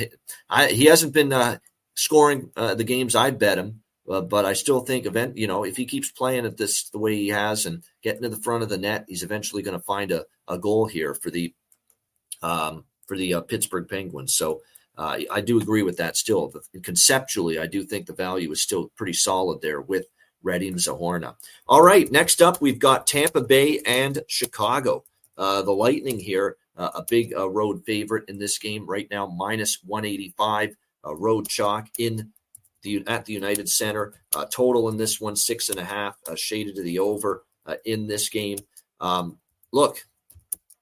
[0.50, 1.58] I, he hasn't been uh,
[1.94, 5.38] scoring the games I bet him, but I still think event.
[5.38, 8.28] You know, if he keeps playing at this the way he has and getting to
[8.28, 11.30] the front of the net, he's eventually going to find a, a goal here for
[11.30, 11.54] the
[12.42, 14.34] um, for the uh, Pittsburgh Penguins.
[14.34, 14.62] So
[14.96, 16.52] uh, I do agree with that still.
[16.82, 20.06] Conceptually, I do think the value is still pretty solid there with
[20.44, 21.34] Radim Zohorna.
[21.68, 25.04] All right, next up, we've got Tampa Bay and Chicago.
[25.36, 29.26] Uh, the Lightning here, uh, a big uh, road favorite in this game right now,
[29.26, 32.32] minus 185, road chalk in
[32.82, 34.14] the at the United Center.
[34.34, 37.44] Uh, total in this one, six and a half, shaded to the over
[37.84, 38.58] in this game.
[39.00, 39.38] Um,
[39.72, 40.06] look,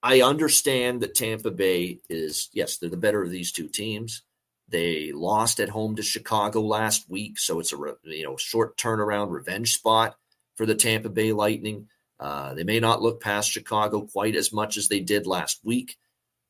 [0.05, 4.21] I understand that Tampa Bay is, yes, they're the better of these two teams.
[4.69, 9.31] They lost at home to Chicago last week, so it's a you know short turnaround
[9.31, 10.17] revenge spot
[10.57, 11.89] for the Tampa Bay Lightning.
[12.21, 15.97] Uh, they may not look past Chicago quite as much as they did last week,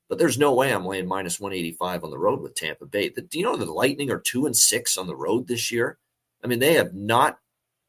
[0.09, 3.09] but there's no way I'm laying minus 185 on the road with Tampa Bay.
[3.09, 5.97] The, do you know the Lightning are two and six on the road this year?
[6.43, 7.39] I mean, they have not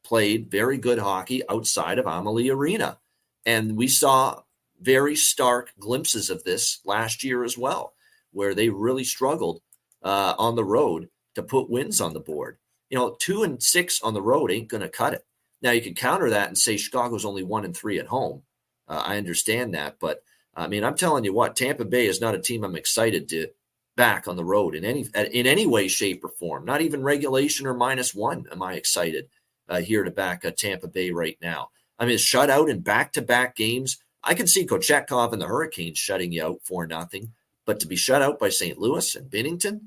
[0.04, 2.98] played very good hockey outside of Amalie Arena.
[3.44, 4.42] And we saw
[4.80, 7.94] very stark glimpses of this last year as well,
[8.32, 9.60] where they really struggled
[10.02, 12.58] uh, on the road to put wins on the board.
[12.90, 15.24] You know, two and six on the road ain't going to cut it.
[15.62, 18.42] Now you can counter that and say Chicago's only one and three at home.
[18.88, 20.22] Uh, I understand that, but
[20.54, 23.48] I mean, I'm telling you what, Tampa Bay is not a team I'm excited to
[23.96, 26.64] back on the road in any in any way, shape, or form.
[26.64, 28.46] Not even regulation or minus one.
[28.50, 29.28] Am I excited
[29.68, 31.70] uh, here to back uh, Tampa Bay right now?
[31.98, 33.98] I mean, shut out in back to back games.
[34.26, 37.32] I can see Kochetkov and the Hurricanes shutting you out for nothing,
[37.64, 38.76] but to be shut out by St.
[38.76, 39.82] Louis and Binnington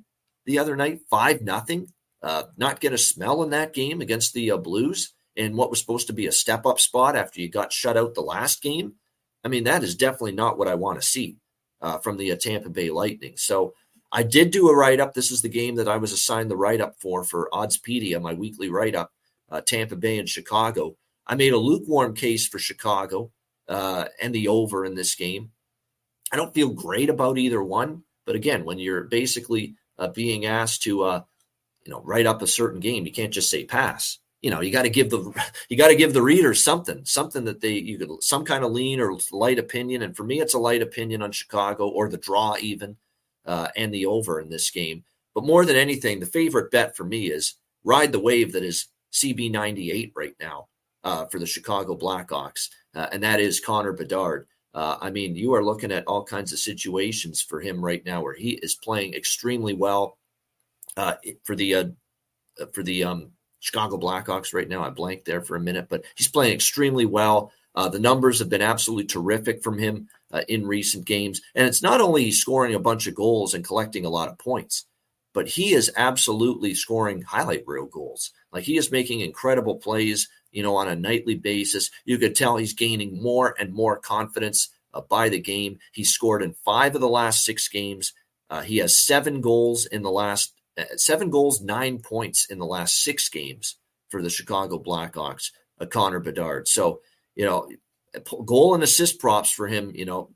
[0.45, 1.89] the other night, five nothing,
[2.23, 5.81] uh, not get a smell in that game against the uh, Blues in what was
[5.81, 8.93] supposed to be a step up spot after you got shut out the last game.
[9.43, 11.37] I mean, that is definitely not what I want to see
[11.81, 13.33] uh, from the uh, Tampa Bay Lightning.
[13.35, 13.73] So
[14.09, 15.13] I did do a write up.
[15.13, 18.33] This is the game that I was assigned the write up for for Oddspedia, my
[18.33, 19.11] weekly write up,
[19.51, 20.95] uh, Tampa Bay and Chicago.
[21.27, 23.31] I made a lukewarm case for Chicago
[23.69, 25.51] uh, and the over in this game.
[26.31, 30.83] I don't feel great about either one, but again, when you're basically uh, being asked
[30.83, 31.21] to, uh,
[31.85, 34.17] you know, write up a certain game, you can't just say pass.
[34.41, 35.33] You know you got to give the
[35.69, 38.71] you got to give the reader something something that they you could some kind of
[38.71, 40.01] lean or light opinion.
[40.01, 42.95] And for me it's a light opinion on chicago or the draw even
[43.45, 45.03] uh, and the over in this game.
[45.35, 48.87] But more than anything the favorite bet for me is ride the wave that is
[49.11, 50.69] cb98 right now
[51.03, 55.53] uh, for the chicago blackhawks uh, and that is connor bedard uh, i mean you
[55.53, 59.13] are looking at all kinds of situations for him right now where he is playing
[59.13, 60.17] extremely well
[60.97, 61.85] uh, for the uh,
[62.73, 64.83] for the um, Chicago Blackhawks right now.
[64.83, 67.51] I blanked there for a minute, but he's playing extremely well.
[67.75, 71.41] Uh, the numbers have been absolutely terrific from him uh, in recent games.
[71.55, 74.37] And it's not only he's scoring a bunch of goals and collecting a lot of
[74.37, 74.85] points,
[75.33, 78.31] but he is absolutely scoring highlight reel goals.
[78.51, 81.89] Like he is making incredible plays, you know, on a nightly basis.
[82.05, 85.79] You could tell he's gaining more and more confidence uh, by the game.
[85.91, 88.13] He scored in five of the last six games.
[88.49, 92.65] Uh, he has seven goals in the last uh, seven goals, nine points in the
[92.65, 93.75] last six games
[94.09, 96.67] for the Chicago Blackhawks, uh, Connor Bedard.
[96.67, 97.01] So,
[97.35, 97.69] you know,
[98.45, 100.31] goal and assist props for him, you know,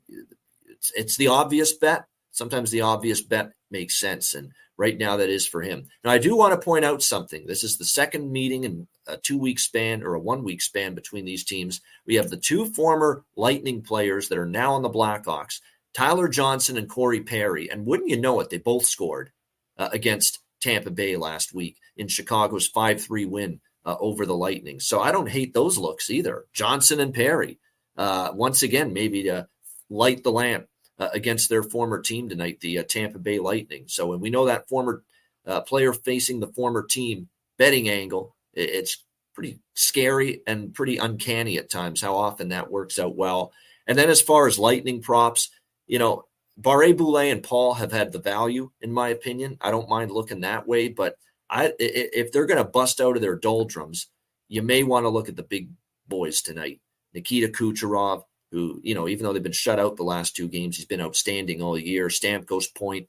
[0.66, 2.04] it's, it's the obvious bet.
[2.30, 4.34] Sometimes the obvious bet makes sense.
[4.34, 5.88] And right now that is for him.
[6.04, 7.46] Now, I do want to point out something.
[7.46, 10.94] This is the second meeting in a two week span or a one week span
[10.94, 11.80] between these teams.
[12.06, 15.60] We have the two former Lightning players that are now on the Blackhawks,
[15.92, 17.70] Tyler Johnson and Corey Perry.
[17.70, 19.30] And wouldn't you know it, they both scored
[19.78, 24.80] uh, against Tampa Bay last week in Chicago's 5 3 win uh, over the Lightning.
[24.80, 26.46] So I don't hate those looks either.
[26.52, 27.58] Johnson and Perry,
[27.96, 29.46] uh, once again, maybe to
[29.90, 30.66] light the lamp
[30.98, 33.84] uh, against their former team tonight, the uh, Tampa Bay Lightning.
[33.86, 35.02] So when we know that former
[35.46, 37.28] uh, player facing the former team
[37.58, 39.04] betting angle, it's
[39.34, 43.52] pretty scary and pretty uncanny at times how often that works out well.
[43.86, 45.50] And then as far as lightning props,
[45.86, 46.24] you know,
[46.60, 49.58] Barré-Boulet and Paul have had the value, in my opinion.
[49.60, 51.16] I don't mind looking that way, but
[51.50, 54.06] I if they're going to bust out of their doldrums,
[54.48, 55.70] you may want to look at the big
[56.06, 56.80] boys tonight.
[57.12, 58.22] Nikita Kucherov,
[58.54, 61.00] who you know, even though they've been shut out the last two games, he's been
[61.00, 62.08] outstanding all year.
[62.08, 63.08] Stamkos Point,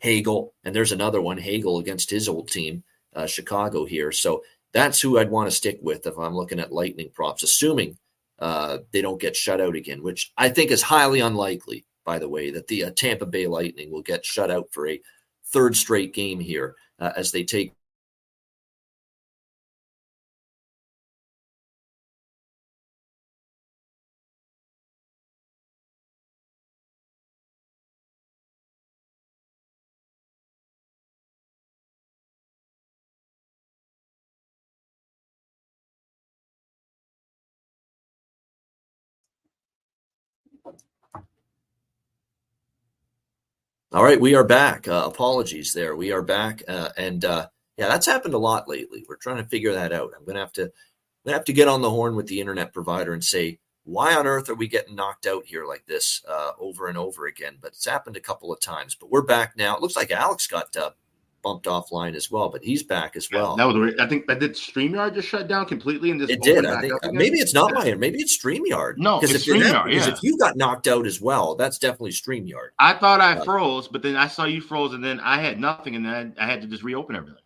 [0.00, 2.82] Hagel, and there's another one, Hagel against his old team,
[3.14, 4.12] uh, Chicago here.
[4.12, 7.96] So that's who I'd want to stick with if I'm looking at Lightning props, assuming
[8.38, 12.28] uh, they don't get shut out again, which I think is highly unlikely by the
[12.28, 15.02] way, that the uh, Tampa Bay Lightning will get shut out for a
[15.44, 17.74] third straight game here uh, as they take
[43.96, 44.86] All right, we are back.
[44.86, 45.96] Uh, apologies there.
[45.96, 47.46] We are back, uh, and uh,
[47.78, 49.06] yeah, that's happened a lot lately.
[49.08, 50.12] We're trying to figure that out.
[50.14, 50.70] I'm gonna have to,
[51.24, 54.26] gonna have to get on the horn with the internet provider and say, why on
[54.26, 57.56] earth are we getting knocked out here like this uh, over and over again?
[57.58, 58.94] But it's happened a couple of times.
[58.94, 59.74] But we're back now.
[59.74, 60.90] It looks like Alex got uh,
[61.46, 63.54] bumped offline as well, but he's back as well.
[63.56, 66.42] Yeah, that was, I think that did StreamYard just shut down completely and just it
[66.42, 66.66] did.
[66.66, 68.94] I think maybe it's not my maybe it's StreamYard.
[68.96, 69.86] No, because if yeah.
[69.86, 72.70] if you got knocked out as well, that's definitely StreamYard.
[72.80, 75.60] I thought I uh, froze, but then I saw you froze, and then I had
[75.60, 77.42] nothing, and then I had to just reopen everything.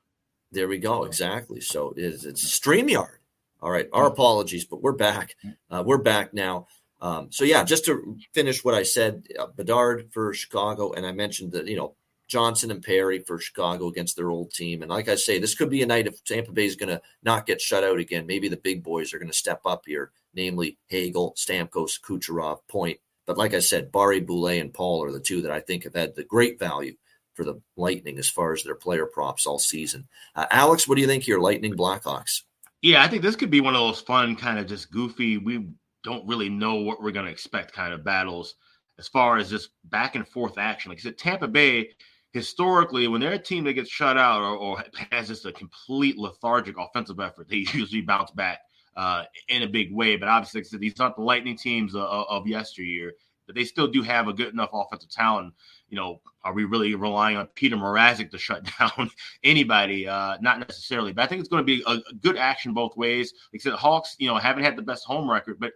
[0.50, 1.04] There we go.
[1.04, 1.60] Exactly.
[1.60, 3.18] So it's, it's StreamYard.
[3.60, 3.88] All right.
[3.92, 5.36] Our apologies, but we're back.
[5.70, 6.66] Uh, we're back now.
[7.02, 11.12] Um, so yeah, just to finish what I said, uh, Bedard for Chicago, and I
[11.12, 11.94] mentioned that you know
[12.30, 14.82] Johnson and Perry for Chicago against their old team.
[14.82, 17.02] And like I say, this could be a night if Tampa Bay is going to
[17.22, 18.26] not get shut out again.
[18.26, 22.98] Maybe the big boys are going to step up here, namely Hagel, Stamkos, Kucherov, Point.
[23.26, 26.14] But like I said, Barré-Boulet, and Paul are the two that I think have had
[26.14, 26.94] the great value
[27.34, 30.08] for the Lightning as far as their player props all season.
[30.34, 32.42] Uh, Alex, what do you think here, Lightning Blackhawks?
[32.82, 35.36] Yeah, I think this could be one of those fun, kind of just goofy.
[35.36, 35.66] We
[36.02, 38.54] don't really know what we're going to expect kind of battles
[38.98, 40.90] as far as just back and forth action.
[40.90, 41.90] Like I said, Tampa Bay,
[42.32, 46.18] historically, when they're a team that gets shut out or, or has just a complete
[46.18, 48.60] lethargic offensive effort, they usually bounce back
[48.96, 50.16] uh, in a big way.
[50.16, 53.12] But obviously, like these aren't the Lightning teams of, of yesteryear,
[53.46, 55.54] but they still do have a good enough offensive talent
[55.90, 59.10] you know, are we really relying on Peter Mrazek to shut down
[59.44, 60.08] anybody?
[60.08, 62.96] Uh, not necessarily, but I think it's going to be a, a, good action both
[62.96, 63.34] ways.
[63.52, 65.72] Like I said, Hawks, you know, haven't had the best home record, but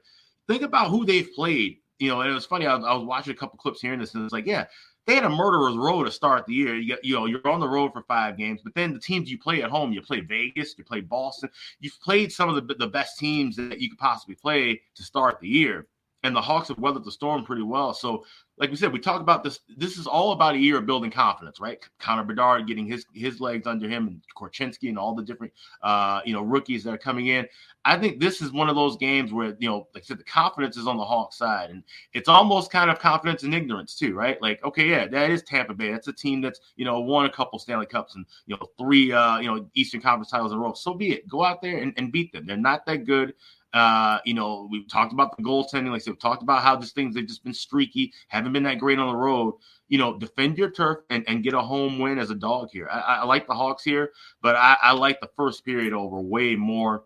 [0.49, 1.79] think about who they've played.
[1.99, 2.67] You know, and it was funny.
[2.67, 4.67] I was, I was watching a couple clips here and this, and it's like, yeah,
[5.07, 6.75] they had a murderer's row to start the year.
[6.75, 9.31] You get, you know, you're on the road for five games, but then the teams
[9.31, 11.51] you play at home, you play Vegas, you play Boston.
[11.81, 15.41] You've played some of the the best teams that you could possibly play to start
[15.41, 15.87] the year
[16.25, 17.93] and the Hawks have weathered the storm pretty well.
[17.95, 18.25] So,
[18.57, 19.61] like we said, we talk about this.
[19.77, 21.79] This is all about a year of building confidence, right?
[21.99, 25.53] Connor Bedard getting his his legs under him, and Korchinski, and all the different
[25.83, 27.47] uh, you know rookies that are coming in.
[27.85, 30.25] I think this is one of those games where you know, like I said, the
[30.25, 31.83] confidence is on the Hawks side, and
[32.13, 34.41] it's almost kind of confidence and ignorance too, right?
[34.41, 35.91] Like, okay, yeah, that is Tampa Bay.
[35.91, 39.11] That's a team that's you know won a couple Stanley Cups and you know three
[39.11, 40.75] uh, you know Eastern Conference titles in a row.
[40.75, 41.29] So be it.
[41.29, 42.47] Go out there and, and beat them.
[42.47, 43.35] They're not that good.
[43.75, 45.91] Uh, you know, we've talked about the goaltending.
[45.91, 48.63] Like I said, we've talked about how these things they've just been streaky, haven't been
[48.63, 49.55] that great on the road.
[49.89, 52.89] You know, defend your turf and, and get a home win as a dog here.
[52.89, 56.55] I, I like the Hawks here, but I, I like the first period over way
[56.55, 57.03] more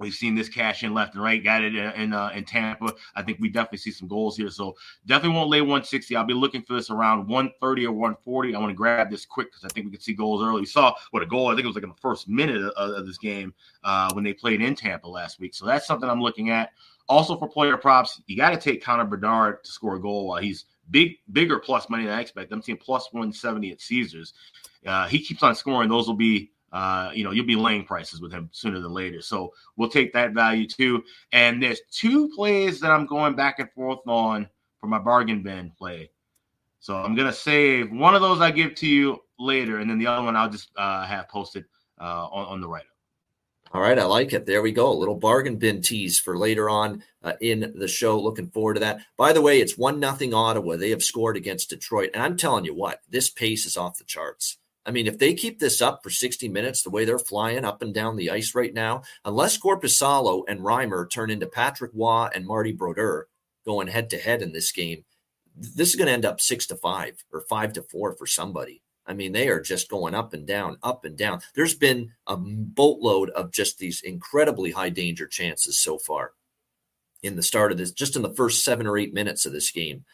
[0.00, 1.42] We've seen this cash in left and right.
[1.42, 2.94] Got it in in, uh, in, Tampa.
[3.14, 4.50] I think we definitely see some goals here.
[4.50, 4.76] So
[5.06, 6.16] definitely won't lay 160.
[6.16, 8.54] I'll be looking for this around 130 or 140.
[8.54, 10.60] I want to grab this quick because I think we could see goals early.
[10.60, 11.48] We saw what a goal.
[11.48, 13.52] I think it was like in the first minute of, of this game
[13.84, 15.54] uh, when they played in Tampa last week.
[15.54, 16.70] So that's something I'm looking at.
[17.08, 20.40] Also for player props, you got to take Connor Bedard to score a goal while
[20.40, 22.52] he's big, bigger plus money than I expect.
[22.52, 24.34] I'm seeing plus 170 at Caesars.
[24.86, 25.88] Uh, he keeps on scoring.
[25.88, 29.20] Those will be uh, you know, you'll be laying prices with him sooner than later.
[29.20, 31.02] So we'll take that value too.
[31.32, 34.48] And there's two plays that I'm going back and forth on
[34.80, 36.10] for my bargain bin play.
[36.80, 40.06] So I'm gonna save one of those I give to you later, and then the
[40.06, 41.64] other one I'll just uh, have posted
[42.00, 42.86] uh, on, on the write up.
[43.72, 44.46] All right, I like it.
[44.46, 44.90] There we go.
[44.90, 48.18] A little bargain bin tease for later on uh, in the show.
[48.18, 49.02] Looking forward to that.
[49.16, 50.76] By the way, it's one nothing Ottawa.
[50.76, 54.04] They have scored against Detroit, and I'm telling you what, this pace is off the
[54.04, 54.56] charts.
[54.90, 57.80] I mean, if they keep this up for 60 minutes, the way they're flying up
[57.80, 62.44] and down the ice right now, unless Korpisalo and Reimer turn into Patrick Roy and
[62.44, 63.28] Marty Brodeur
[63.64, 65.04] going head to head in this game,
[65.54, 68.82] this is going to end up six to five or five to four for somebody.
[69.06, 71.40] I mean, they are just going up and down, up and down.
[71.54, 76.32] There's been a boatload of just these incredibly high danger chances so far
[77.22, 79.70] in the start of this, just in the first seven or eight minutes of this
[79.70, 80.04] game.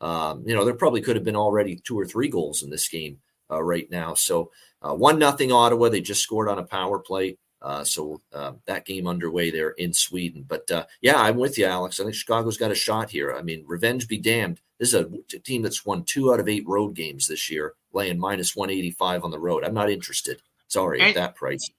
[0.00, 2.88] Um, you know, there probably could have been already two or three goals in this
[2.88, 3.18] game
[3.50, 4.14] uh, right now.
[4.14, 4.50] So
[4.82, 5.88] uh, one nothing Ottawa.
[5.88, 7.38] They just scored on a power play.
[7.62, 10.44] Uh, so uh, that game underway there in Sweden.
[10.46, 11.98] But uh, yeah, I'm with you, Alex.
[11.98, 13.34] I think Chicago's got a shot here.
[13.34, 14.60] I mean, revenge be damned.
[14.78, 18.18] This is a team that's won two out of eight road games this year, laying
[18.18, 19.64] minus 185 on the road.
[19.64, 20.42] I'm not interested.
[20.68, 21.70] Sorry and, at that price.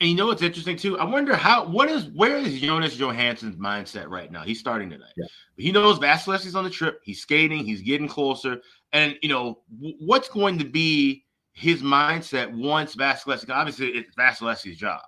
[0.00, 0.98] And you know what's interesting too?
[0.98, 4.42] I wonder how what is where is Jonas Johansson's mindset right now?
[4.42, 5.12] He's starting tonight.
[5.16, 5.26] Yeah.
[5.56, 7.00] He knows Vasilevskiy's on the trip.
[7.04, 7.64] He's skating.
[7.64, 8.60] He's getting closer.
[8.92, 9.60] And you know
[10.00, 13.50] what's going to be his mindset once Vasilevskiy.
[13.50, 15.00] Obviously, it's Vasilevskiy's job,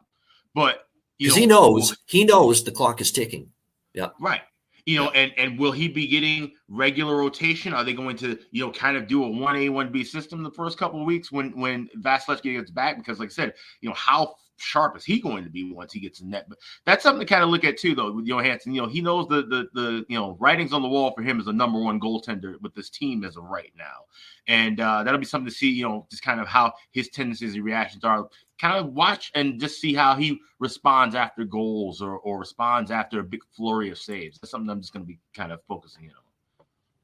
[0.55, 0.87] but
[1.19, 3.51] you know, he knows he knows the clock is ticking.
[3.93, 4.43] Yeah, right.
[4.87, 7.75] You know, and and will he be getting regular rotation?
[7.75, 10.45] Are they going to you know kind of do a one A one B system
[10.45, 12.99] the first couple of weeks when when Vasilevskiy gets back?
[12.99, 16.01] Because like I said, you know how sharp is he going to be once he
[16.01, 16.47] gets in net?
[16.49, 18.75] But that's something to kind of look at too, though, with Johansson.
[18.75, 21.41] You know, he knows the the the you know writings on the wall for him
[21.41, 24.05] as a number one goaltender with this team as of right now,
[24.47, 25.71] and uh, that'll be something to see.
[25.71, 28.29] You know, just kind of how his tendencies and reactions are.
[28.59, 33.21] Kind of watch and just see how he responds after goals or or responds after
[33.21, 34.39] a big flurry of saves.
[34.39, 36.17] That's something I'm just going to be kind of focusing in on.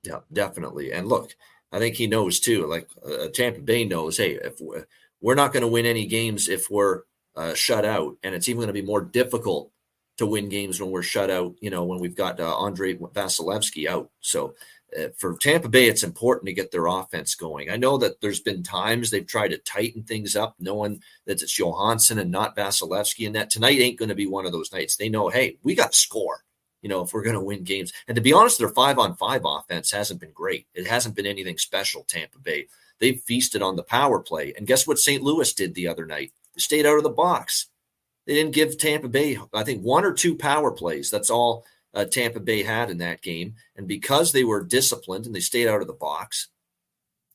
[0.03, 0.93] Yeah, definitely.
[0.93, 1.35] And look,
[1.73, 2.67] I think he knows too.
[2.67, 4.87] Like uh, Tampa Bay knows, hey, if we're,
[5.21, 7.03] we're not going to win any games if we're
[7.37, 9.71] uh, shut out, and it's even going to be more difficult
[10.19, 11.55] to win games when we're shut out.
[11.61, 14.11] You know, when we've got uh, Andrei Vasilevskiy out.
[14.21, 14.55] So
[14.99, 17.71] uh, for Tampa Bay, it's important to get their offense going.
[17.71, 21.59] I know that there's been times they've tried to tighten things up, knowing that it's
[21.59, 24.97] Johansson and not Vasilevskiy, and that tonight ain't going to be one of those nights.
[24.97, 26.45] They know, hey, we got to score.
[26.83, 29.15] You know, if we're going to win games, and to be honest, their five on
[29.15, 30.67] five offense hasn't been great.
[30.75, 32.05] It hasn't been anything special.
[32.09, 32.67] Tampa Bay,
[32.99, 34.99] they've feasted on the power play, and guess what?
[34.99, 35.23] St.
[35.23, 36.33] Louis did the other night.
[36.55, 37.67] They stayed out of the box.
[38.27, 41.11] They didn't give Tampa Bay, I think, one or two power plays.
[41.11, 43.55] That's all uh, Tampa Bay had in that game.
[43.77, 46.49] And because they were disciplined and they stayed out of the box,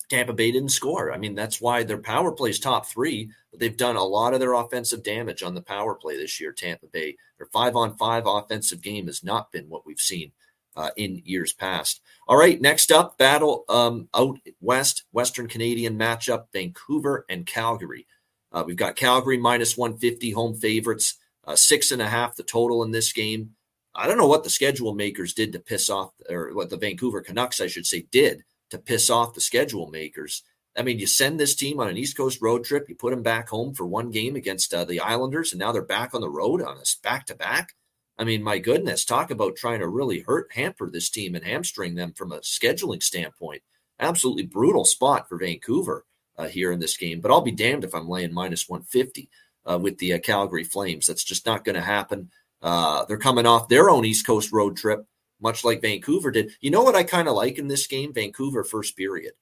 [0.09, 1.11] Tampa Bay didn't score.
[1.11, 4.33] I mean, that's why their power play is top three, but they've done a lot
[4.33, 7.17] of their offensive damage on the power play this year, Tampa Bay.
[7.37, 10.31] Their five on five offensive game has not been what we've seen
[10.77, 12.01] uh, in years past.
[12.27, 18.07] All right, next up, battle um, out west, Western Canadian matchup, Vancouver and Calgary.
[18.51, 22.83] Uh, we've got Calgary minus 150 home favorites, uh, six and a half the total
[22.83, 23.51] in this game.
[23.93, 27.21] I don't know what the schedule makers did to piss off, or what the Vancouver
[27.21, 30.43] Canucks, I should say, did to piss off the schedule makers.
[30.77, 33.23] I mean, you send this team on an East Coast road trip, you put them
[33.23, 36.29] back home for one game against uh, the Islanders, and now they're back on the
[36.29, 37.73] road on us back to back.
[38.19, 41.95] I mean, my goodness, talk about trying to really hurt, hamper this team and hamstring
[41.95, 43.61] them from a scheduling standpoint.
[43.99, 46.05] Absolutely brutal spot for Vancouver
[46.37, 47.21] uh, here in this game.
[47.21, 49.29] But I'll be damned if I'm laying minus 150
[49.65, 51.07] uh, with the uh, Calgary Flames.
[51.07, 52.29] That's just not going to happen.
[52.61, 55.05] Uh, they're coming off their own East Coast road trip
[55.39, 56.51] much like Vancouver did.
[56.61, 58.13] You know what I kind of like in this game?
[58.13, 59.33] Vancouver first period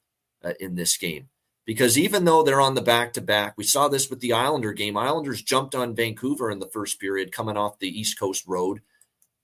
[0.44, 1.30] uh, in this game.
[1.66, 4.72] Because even though they're on the back to back, we saw this with the Islander
[4.72, 4.96] game.
[4.96, 8.82] Islanders jumped on Vancouver in the first period coming off the East Coast road.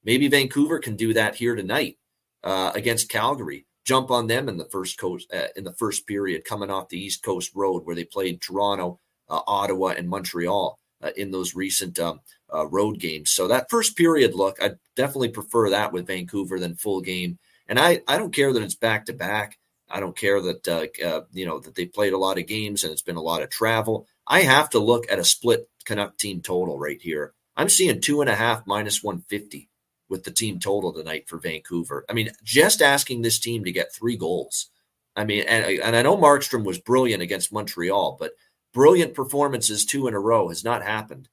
[0.04, 1.98] Maybe Vancouver can do that here tonight
[2.44, 3.66] uh, against Calgary.
[3.84, 7.00] Jump on them in the first coast uh, in the first period coming off the
[7.00, 11.98] East Coast road where they played Toronto, uh, Ottawa, and Montreal uh, in those recent
[12.00, 12.22] um,
[12.54, 13.32] uh, road games.
[13.32, 17.40] So that first period look, I definitely prefer that with Vancouver than full game.
[17.68, 19.58] And I, I don't care that it's back to back.
[19.90, 22.84] I don't care that uh, uh, you know that they played a lot of games
[22.84, 24.08] and it's been a lot of travel.
[24.28, 27.34] I have to look at a split Canuck team total right here.
[27.58, 29.70] I'm seeing two and a half minus 150
[30.12, 32.06] with the team total tonight for Vancouver.
[32.10, 34.70] I mean, just asking this team to get three goals.
[35.16, 38.34] I mean, and, and I know Markstrom was brilliant against Montreal, but
[38.74, 41.30] brilliant performances two in a row has not happened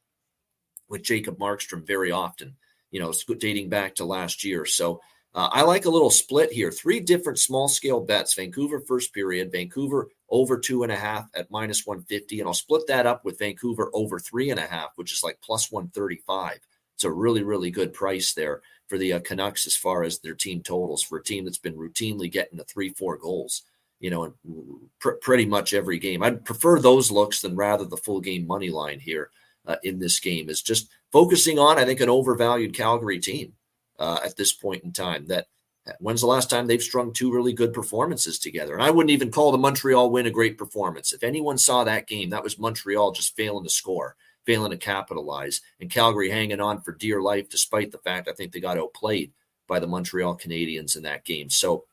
[0.88, 2.56] with Jacob Markstrom very often,
[2.90, 4.64] you know, dating back to last year.
[4.64, 5.00] So
[5.34, 6.72] uh, I like a little split here.
[6.72, 11.50] Three different small scale bets Vancouver first period, Vancouver over two and a half at
[11.50, 12.40] minus 150.
[12.40, 15.40] And I'll split that up with Vancouver over three and a half, which is like
[15.42, 16.60] plus 135.
[16.98, 20.34] It's a really, really good price there for the uh, Canucks as far as their
[20.34, 23.62] team totals for a team that's been routinely getting to three, four goals,
[24.00, 24.32] you know, in
[24.98, 26.24] pr- pretty much every game.
[26.24, 29.30] I'd prefer those looks than rather the full game money line here
[29.64, 33.52] uh, in this game is just focusing on, I think, an overvalued Calgary team
[34.00, 35.28] uh, at this point in time.
[35.28, 35.46] That
[36.00, 38.74] when's the last time they've strung two really good performances together?
[38.74, 41.12] And I wouldn't even call the Montreal win a great performance.
[41.12, 44.16] If anyone saw that game, that was Montreal just failing to score,
[44.48, 48.50] failing to capitalize, and Calgary hanging on for dear life, despite the fact I think
[48.50, 49.30] they got outplayed
[49.66, 51.50] by the Montreal Canadiens in that game.
[51.50, 51.84] So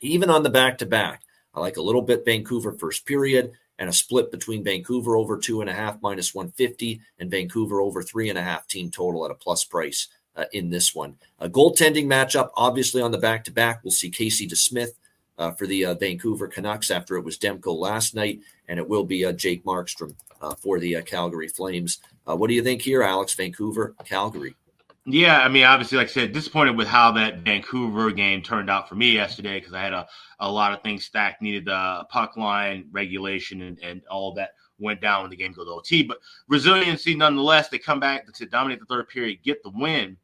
[0.00, 1.22] even on the back to back,
[1.54, 5.60] I like a little bit Vancouver first period and a split between Vancouver over two
[5.60, 9.30] and a half minus 150 and Vancouver over three and a half team total at
[9.30, 11.14] a plus price uh, in this one.
[11.38, 13.84] A goaltending matchup, obviously on the back to back.
[13.84, 14.90] We'll see Casey DeSmith
[15.38, 19.04] uh, for the uh, Vancouver Canucks after it was Demko last night, and it will
[19.04, 20.16] be uh, Jake Markstrom
[20.58, 21.98] for the uh, Calgary Flames.
[22.24, 23.34] what do you think here, Alex?
[23.34, 24.54] Vancouver, Calgary.
[25.08, 28.88] Yeah, I mean, obviously, like I said, disappointed with how that Vancouver game turned out
[28.88, 30.04] for me yesterday because I had a,
[30.40, 35.00] a lot of things stacked, needed the puck line regulation and, and all that went
[35.00, 36.02] down when the game goes OT.
[36.02, 36.18] But
[36.48, 40.16] resiliency, nonetheless, they come back to dominate the third period, get the win.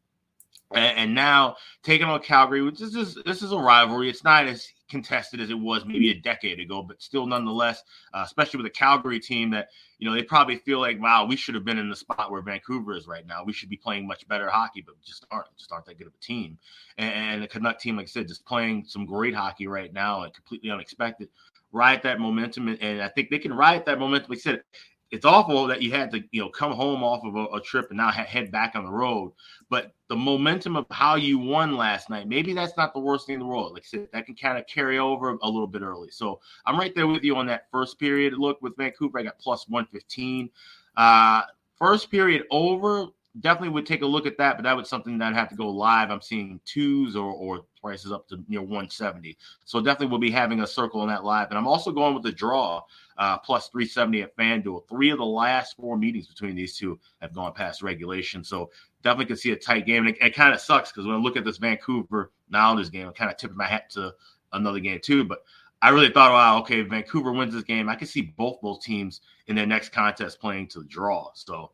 [0.75, 2.93] And, and now taking on Calgary, which is
[3.25, 4.11] this is a rivalry.
[4.11, 7.83] It's not as contested as it was maybe a decade ago, but still, nonetheless,
[8.13, 11.35] uh, especially with a Calgary team that you know they probably feel like, wow, we
[11.35, 13.43] should have been in the spot where Vancouver is right now.
[13.43, 15.49] We should be playing much better hockey, but just aren't.
[15.57, 16.59] Just aren't that good of a team.
[16.99, 20.35] And, the Canuck team, like I said, just playing some great hockey right now and
[20.35, 21.29] completely unexpected.
[21.73, 24.31] Ride that momentum, and, and I think they can ride that momentum.
[24.31, 24.63] Like I said,
[25.11, 27.89] it's awful that you had to you know come home off of a, a trip
[27.89, 29.33] and now ha- head back on the road
[29.73, 33.35] but the momentum of how you won last night maybe that's not the worst thing
[33.35, 33.73] in the world.
[33.73, 36.11] Like i said that can kind of carry over a little bit early.
[36.11, 39.19] So i'm right there with you on that first period look with vancouver.
[39.19, 40.51] I got plus 115
[40.99, 41.43] uh
[41.79, 43.07] first period over
[43.41, 45.57] definitely would take a look at that, but that was something that I'd have to
[45.57, 46.11] go live.
[46.11, 49.39] I'm seeing twos or, or prices up to near 170.
[49.65, 51.49] So definitely we'll be having a circle on that live.
[51.49, 52.83] And I'm also going with the draw
[53.17, 54.87] uh, plus 370 at FanDuel.
[54.89, 58.45] Three of the last four meetings between these two have gone past regulation.
[58.45, 58.71] So
[59.03, 60.07] definitely can see a tight game.
[60.07, 63.07] And it, it kind of sucks because when I look at this Vancouver Islanders game,
[63.07, 64.15] I'm kind of tipping my hat to
[64.53, 65.25] another game too.
[65.25, 65.43] But
[65.81, 67.89] I really thought, wow, okay, Vancouver wins this game.
[67.89, 71.31] I can see both those teams in their next contest playing to the draw.
[71.33, 71.71] So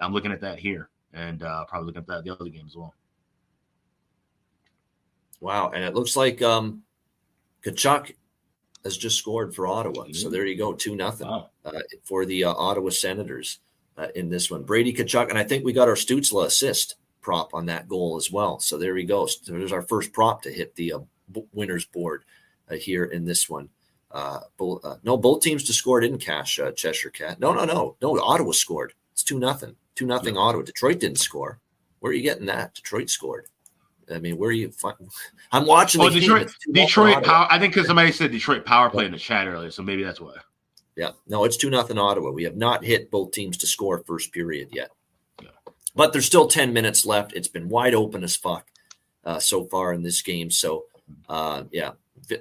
[0.00, 2.76] I'm looking at that here and uh, probably looking at that the other game as
[2.76, 2.94] well.
[5.40, 6.82] Wow, and it looks like um,
[7.64, 8.14] Tkachuk
[8.84, 10.04] has just scored for Ottawa.
[10.04, 10.12] Mm-hmm.
[10.12, 11.50] So there you go, two nothing wow.
[11.64, 13.58] uh, for the uh, Ottawa Senators
[13.96, 14.62] uh, in this one.
[14.62, 18.30] Brady Tkachuk, and I think we got our Stützle assist prop on that goal as
[18.30, 18.60] well.
[18.60, 19.38] So there he goes.
[19.42, 20.98] So there's our first prop to hit the uh,
[21.52, 22.24] winners board
[22.70, 23.68] uh, here in this one.
[24.10, 27.40] Uh, both, uh, no, both teams to score didn't cash uh, Cheshire Cat.
[27.40, 28.20] No, no, no, no.
[28.20, 28.92] Ottawa scored.
[29.12, 29.76] It's two nothing.
[29.94, 30.34] Two nothing.
[30.34, 30.42] Yeah.
[30.42, 30.62] Ottawa.
[30.62, 31.60] Detroit didn't score.
[32.00, 32.74] Where are you getting that?
[32.74, 33.46] Detroit scored.
[34.12, 34.70] I mean, where are you?
[34.70, 34.96] Find,
[35.52, 36.00] I'm watching.
[36.00, 36.50] Oh, Detroit.
[36.72, 37.24] Detroit.
[37.24, 40.02] Power, I think because somebody said Detroit power play in the chat earlier, so maybe
[40.02, 40.34] that's why.
[40.96, 42.30] Yeah, no, it's two nothing Ottawa.
[42.30, 44.90] We have not hit both teams to score first period yet,
[45.40, 45.48] yeah.
[45.94, 47.32] but there's still ten minutes left.
[47.32, 48.66] It's been wide open as fuck
[49.24, 50.50] uh, so far in this game.
[50.50, 50.84] So,
[51.28, 51.92] uh, yeah,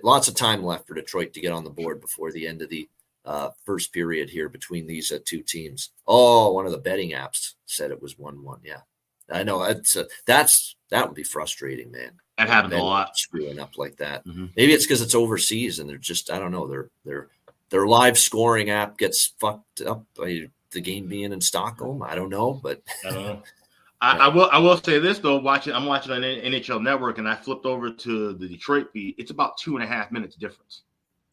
[0.04, 2.70] lots of time left for Detroit to get on the board before the end of
[2.70, 2.89] the
[3.26, 5.91] uh, first period here between these uh, two teams.
[6.07, 8.59] Oh, one of the betting apps said it was one-one.
[8.63, 8.82] Yeah,
[9.30, 9.63] I know.
[9.65, 12.11] That's uh, that's that would be frustrating, man.
[12.38, 13.17] That happens a lot.
[13.17, 14.26] Screwing up like that.
[14.26, 14.47] Mm-hmm.
[14.55, 16.67] Maybe it's because it's overseas and they're just I don't know.
[16.67, 17.30] They're they're
[17.69, 22.03] their live scoring app gets fucked up by the game being in Stockholm.
[22.03, 23.43] I don't know, but I don't know.
[24.01, 24.49] I, I, will.
[24.51, 25.38] I will say this though.
[25.39, 29.15] Watching, I'm watching on NHL Network, and I flipped over to the Detroit feed.
[29.19, 30.82] It's about two and a half minutes difference.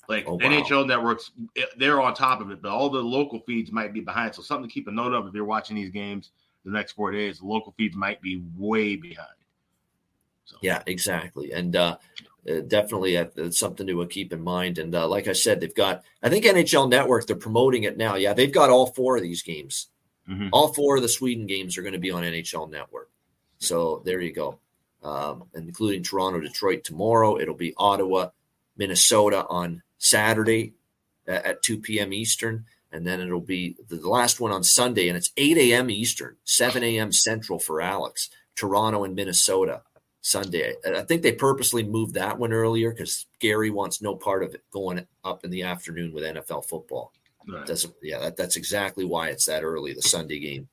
[0.08, 0.38] Like oh, wow.
[0.38, 4.00] NHL Networks, eh, they're on top of it, but all the local feeds might be
[4.00, 4.34] behind.
[4.34, 6.30] So something to keep a note of if you're watching these games
[6.64, 7.38] the next four days.
[7.40, 9.28] The local feeds might be way behind.
[10.44, 10.56] So.
[10.62, 11.52] Yeah, exactly.
[11.52, 11.98] And uh,
[12.48, 14.78] uh, definitely uh, something to uh, keep in mind.
[14.78, 18.14] And uh, like I said, they've got, I think NHL Network, they're promoting it now.
[18.14, 19.88] Yeah, they've got all four of these games.
[20.28, 20.48] Mm-hmm.
[20.52, 23.10] All four of the Sweden games are going to be on NHL Network.
[23.58, 24.58] So there you go.
[25.02, 27.38] Um, including Toronto, Detroit tomorrow.
[27.38, 28.30] It'll be Ottawa,
[28.76, 30.74] Minnesota on Saturday
[31.26, 32.12] at 2 p.m.
[32.12, 32.64] Eastern.
[32.90, 35.90] And then it'll be the last one on Sunday, and it's 8 a.m.
[35.90, 37.12] Eastern, 7 a.m.
[37.12, 39.82] Central for Alex, Toronto and Minnesota.
[40.20, 40.74] Sunday.
[40.84, 44.62] I think they purposely moved that one earlier because Gary wants no part of it
[44.70, 47.12] going up in the afternoon with NFL football.
[47.48, 47.64] Right.
[47.64, 50.68] Doesn't yeah, that, that's exactly why it's that early, the Sunday game.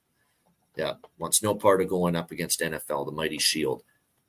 [0.76, 3.84] Yeah, wants no part of going up against NFL, the mighty shield.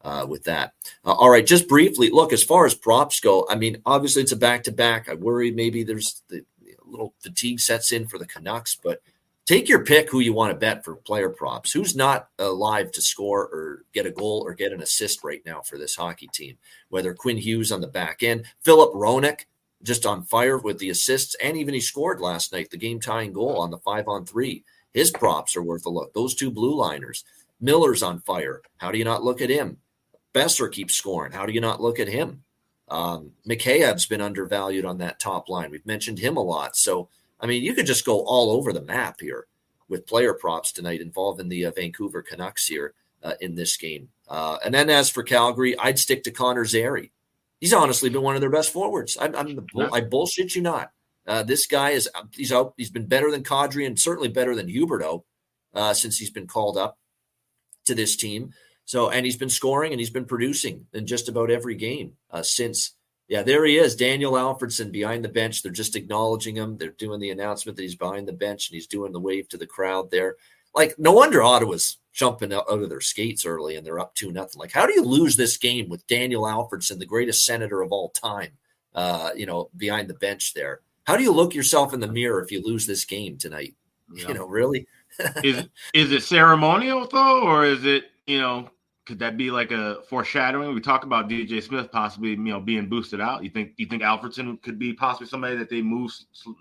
[0.06, 0.72] Uh, with that.
[1.04, 4.30] Uh, all right, just briefly, look, as far as props go, I mean, obviously it's
[4.30, 5.08] a back to back.
[5.08, 6.44] I worry maybe there's the
[6.84, 9.02] little fatigue sets in for the Canucks, but
[9.46, 11.72] take your pick who you want to bet for player props.
[11.72, 15.60] Who's not alive to score or get a goal or get an assist right now
[15.62, 16.56] for this hockey team?
[16.88, 19.46] Whether Quinn Hughes on the back end, Filip Hronek
[19.82, 23.32] just on fire with the assists, and even he scored last night the game tying
[23.32, 24.64] goal on the five on three.
[24.94, 26.14] His props are worth a look.
[26.14, 27.24] Those two blue liners.
[27.60, 28.62] Miller's on fire.
[28.76, 29.78] How do you not look at him?
[30.36, 31.32] Boeser keeps scoring.
[31.32, 32.42] How do you not look at him?
[32.88, 35.70] Um, Mikheyev's been undervalued on that top line.
[35.70, 36.76] We've mentioned him a lot.
[36.76, 37.08] So
[37.40, 39.46] I mean, you could just go all over the map here
[39.88, 44.08] with player props tonight involving the uh, Vancouver Canucks here uh, in this game.
[44.28, 47.12] Uh, and then as for Calgary, I'd stick to Connor Zary.
[47.60, 49.16] He's honestly been one of their best forwards.
[49.20, 50.92] I'm, I'm the, I bullshit you not.
[51.26, 52.74] Uh, this guy is he's out.
[52.76, 55.24] He's been better than Kadri and certainly better than Huberdeau
[55.74, 56.98] uh, since he's been called up
[57.86, 58.52] to this team.
[58.86, 62.42] So and he's been scoring and he's been producing in just about every game uh,
[62.42, 62.92] since
[63.28, 65.62] yeah, there he is, Daniel Alfredsson behind the bench.
[65.62, 66.78] They're just acknowledging him.
[66.78, 69.56] They're doing the announcement that he's behind the bench and he's doing the wave to
[69.56, 70.36] the crowd there.
[70.74, 74.60] Like, no wonder Ottawa's jumping out of their skates early and they're up to nothing.
[74.60, 78.10] Like, how do you lose this game with Daniel Alfredsson, the greatest senator of all
[78.10, 78.52] time,
[78.94, 80.82] uh, you know, behind the bench there?
[81.04, 83.74] How do you look yourself in the mirror if you lose this game tonight?
[84.14, 84.28] Yeah.
[84.28, 84.86] You know, really?
[85.42, 88.68] is is it ceremonial though, or is it you know
[89.06, 90.74] could that be like a foreshadowing?
[90.74, 93.44] We talk about DJ Smith possibly, you know, being boosted out.
[93.44, 96.10] You think you think Alfredsson could be possibly somebody that they move,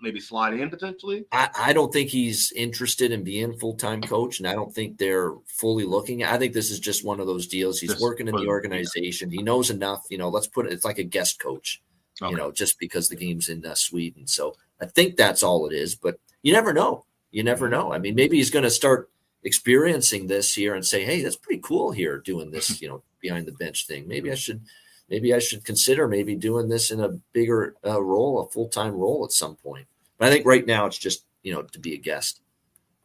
[0.00, 1.24] maybe slide in potentially?
[1.32, 4.96] I, I don't think he's interested in being full time coach, and I don't think
[4.96, 6.22] they're fully looking.
[6.22, 7.80] I think this is just one of those deals.
[7.80, 9.30] He's just working in the organization.
[9.30, 10.06] He knows enough.
[10.08, 10.72] You know, let's put it.
[10.72, 11.82] It's like a guest coach.
[12.22, 12.30] Okay.
[12.30, 14.26] You know, just because the game's in uh, Sweden.
[14.26, 15.96] So I think that's all it is.
[15.96, 17.04] But you never know.
[17.32, 17.92] You never know.
[17.92, 19.10] I mean, maybe he's going to start
[19.46, 23.46] experiencing this here and say, "Hey, that's pretty cool here doing this, you know, behind
[23.46, 24.06] the bench thing.
[24.08, 24.60] Maybe I should,
[25.08, 28.94] maybe I should consider maybe doing this in a bigger uh, role, a full time
[28.94, 29.86] role at some point."
[30.18, 32.40] But I think right now it's just you know to be a guest.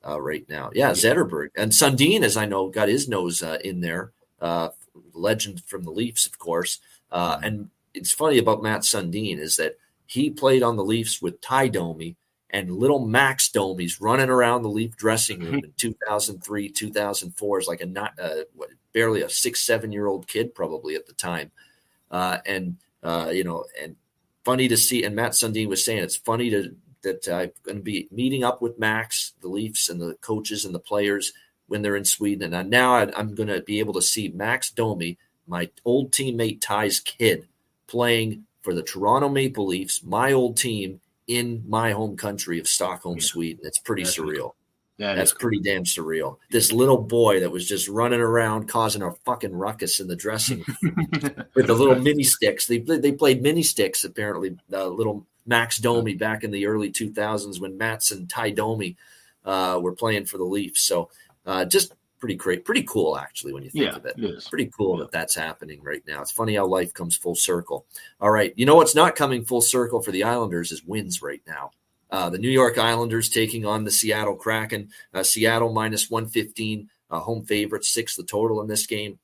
[0.03, 3.81] Uh, right now, yeah, Zetterberg and Sundin, as I know, got his nose uh, in
[3.81, 4.11] there.
[4.41, 4.69] Uh,
[5.13, 6.79] legend from the Leafs, of course.
[7.11, 9.77] Uh, and it's funny about Mats Sundin is that
[10.07, 12.15] he played on the Leafs with Ty Domi
[12.51, 17.81] and little Max Domi's running around the Leaf dressing room in 2003, 2004 is like
[17.81, 21.51] a not uh, what, barely a six, seven year old kid probably at the time,
[22.11, 23.95] uh, and uh, you know, and
[24.43, 25.03] funny to see.
[25.03, 28.61] And Mats Sundin was saying it's funny to that I'm going to be meeting up
[28.61, 31.33] with Max, the Leafs, and the coaches and the players
[31.67, 35.17] when they're in Sweden, and now I'm going to be able to see Max Domi
[35.47, 37.47] my old teammate Ty's kid
[37.87, 41.01] playing for the Toronto Maple Leafs, my old team
[41.31, 43.23] in my home country of Stockholm, yeah.
[43.23, 43.61] Sweden.
[43.63, 44.51] It's pretty That's surreal.
[44.97, 45.63] That That's pretty cool.
[45.63, 46.37] damn surreal.
[46.51, 50.63] This little boy that was just running around causing a fucking ruckus in the dressing
[51.55, 52.67] with the little mini sticks.
[52.67, 54.57] They they played mini sticks apparently.
[54.71, 58.95] Uh, little Max Domi back in the early 2000s when Mats and Ty Domi
[59.45, 60.83] uh, were playing for the Leafs.
[60.83, 61.09] So
[61.47, 64.15] uh, just pretty great, pretty cool actually when you think yeah, of it.
[64.49, 65.03] Pretty cool yeah.
[65.03, 66.21] that that's happening right now.
[66.21, 67.85] It's funny how life comes full circle.
[68.21, 71.41] All right, you know what's not coming full circle for the Islanders is wins right
[71.45, 71.71] now.
[72.09, 74.89] Uh, the New York Islanders taking on the Seattle Kraken.
[75.13, 79.17] Uh, Seattle minus 115, uh, home favorite, six the total in this game.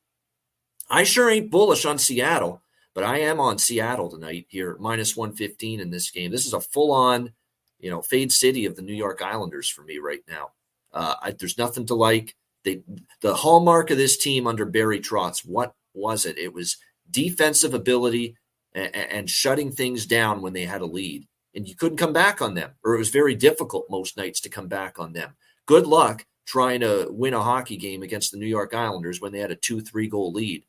[0.89, 2.61] I sure ain't bullish on Seattle,
[2.93, 6.31] but I am on Seattle tonight here, minus 115 in this game.
[6.31, 7.33] This is a full on,
[7.79, 10.51] you know, fade city of the New York Islanders for me right now.
[10.93, 12.35] Uh, I, there's nothing to like.
[12.67, 12.81] They,
[13.21, 16.37] the hallmark of this team under Barry Trotz, what was it?
[16.37, 16.77] It was
[17.09, 18.35] defensive ability
[18.73, 22.39] and, and shutting things down when they had a lead and you couldn't come back
[22.39, 25.35] on them, or it was very difficult most nights to come back on them.
[25.65, 29.39] Good luck trying to win a hockey game against the New York Islanders when they
[29.39, 30.63] had a 2 3 goal lead.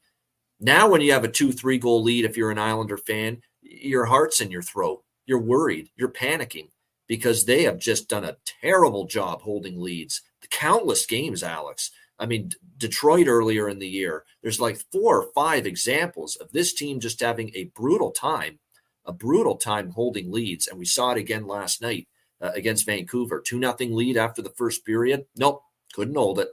[0.61, 4.07] Now, when you have a 2 3 goal lead, if you're an Islander fan, your
[4.07, 5.05] heart's in your throat.
[5.27, 5.91] You're worried.
[5.95, 6.71] You're panicking
[7.07, 10.23] because they have just done a terrible job holding leads.
[10.51, 11.91] Countless games, Alex.
[12.19, 16.73] I mean, Detroit earlier in the year, there's like four or five examples of this
[16.73, 18.59] team just having a brutal time
[19.09, 22.07] a brutal time holding leads, and we saw it again last night
[22.43, 23.41] uh, against Vancouver.
[23.41, 25.25] Two nothing lead after the first period.
[25.35, 25.63] Nope,
[25.95, 26.49] couldn't hold it.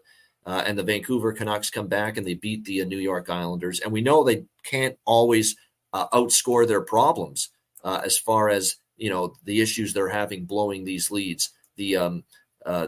[0.45, 3.81] Uh, and the Vancouver Canucks come back and they beat the uh, New York Islanders.
[3.81, 5.55] And we know they can't always
[5.91, 7.49] uh, outscore their problems
[7.83, 11.51] uh, as far as you know the issues they're having blowing these leads.
[11.75, 12.23] The um,
[12.65, 12.87] uh,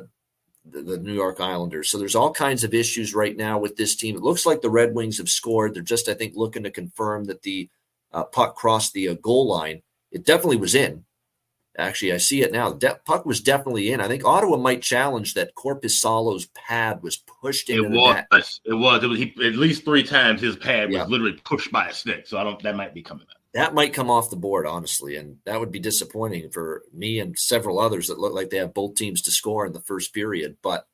[0.72, 1.90] the, the, New York Islanders.
[1.90, 4.16] So there's all kinds of issues right now with this team.
[4.16, 5.74] It looks like the Red Wings have scored.
[5.74, 7.70] They're just, I think, looking to confirm that the
[8.12, 9.82] uh, puck crossed the uh, goal line.
[10.12, 11.04] It definitely was in.
[11.78, 12.74] Actually, I see it now.
[12.74, 14.02] De- puck was definitely in.
[14.02, 18.62] I think Ottawa might challenge that Korpisalo's pad was pushed into it was.
[18.66, 19.04] It was.
[19.04, 19.20] It was.
[19.20, 21.06] He, at least three times his pad was yeah.
[21.06, 22.26] literally pushed by a stick.
[22.26, 22.62] So I don't.
[22.64, 23.37] That might be coming up.
[23.54, 27.38] That might come off the board, honestly, and that would be disappointing for me and
[27.38, 30.58] several others that look like they have both teams to score in the first period.
[30.62, 30.88] But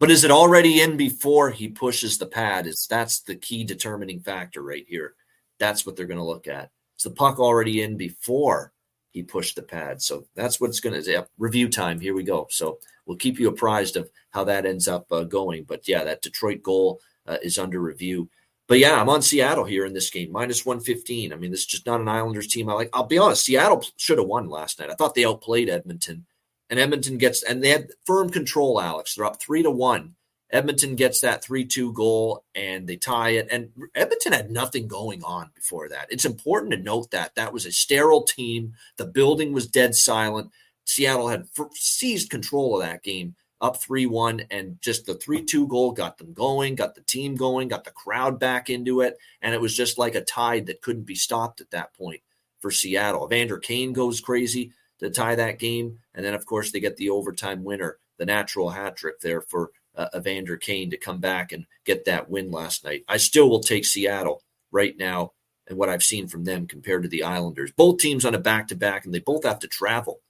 [0.00, 2.66] but is it already in before he pushes the pad?
[2.66, 5.14] It's that's the key determining factor right here.
[5.58, 6.70] That's what they're going to look at.
[6.98, 8.72] Is the puck already in before
[9.12, 10.02] he pushed the pad?
[10.02, 12.00] So that's what's going to yeah, review time.
[12.00, 12.48] Here we go.
[12.50, 15.64] So we'll keep you apprised of how that ends up uh, going.
[15.64, 18.28] But yeah, that Detroit goal uh, is under review.
[18.66, 21.32] But yeah, I'm on Seattle here in this game, minus 115.
[21.32, 22.90] I mean, this is just not an Islanders team I like.
[22.92, 24.90] I'll be honest, Seattle should have won last night.
[24.90, 26.24] I thought they outplayed Edmonton,
[26.70, 29.14] and Edmonton gets, and they had firm control, Alex.
[29.14, 30.14] They're up three to one
[30.54, 33.48] Edmonton gets that 3 2 goal and they tie it.
[33.50, 36.06] And Edmonton had nothing going on before that.
[36.10, 38.72] It's important to note that that was a sterile team.
[38.96, 40.50] The building was dead silent.
[40.84, 43.34] Seattle had seized control of that game
[43.64, 44.42] up 3 1.
[44.50, 47.90] And just the 3 2 goal got them going, got the team going, got the
[47.90, 49.16] crowd back into it.
[49.40, 52.20] And it was just like a tide that couldn't be stopped at that point
[52.60, 53.26] for Seattle.
[53.26, 55.98] Evander Kane goes crazy to tie that game.
[56.14, 59.70] And then, of course, they get the overtime winner, the natural hat trick there for
[59.96, 63.04] uh, Evander Kane to come back and get that win last night.
[63.08, 65.32] I still will take Seattle right now
[65.66, 67.72] and what I've seen from them compared to the Islanders.
[67.72, 70.20] Both teams on a back to back, and they both have to travel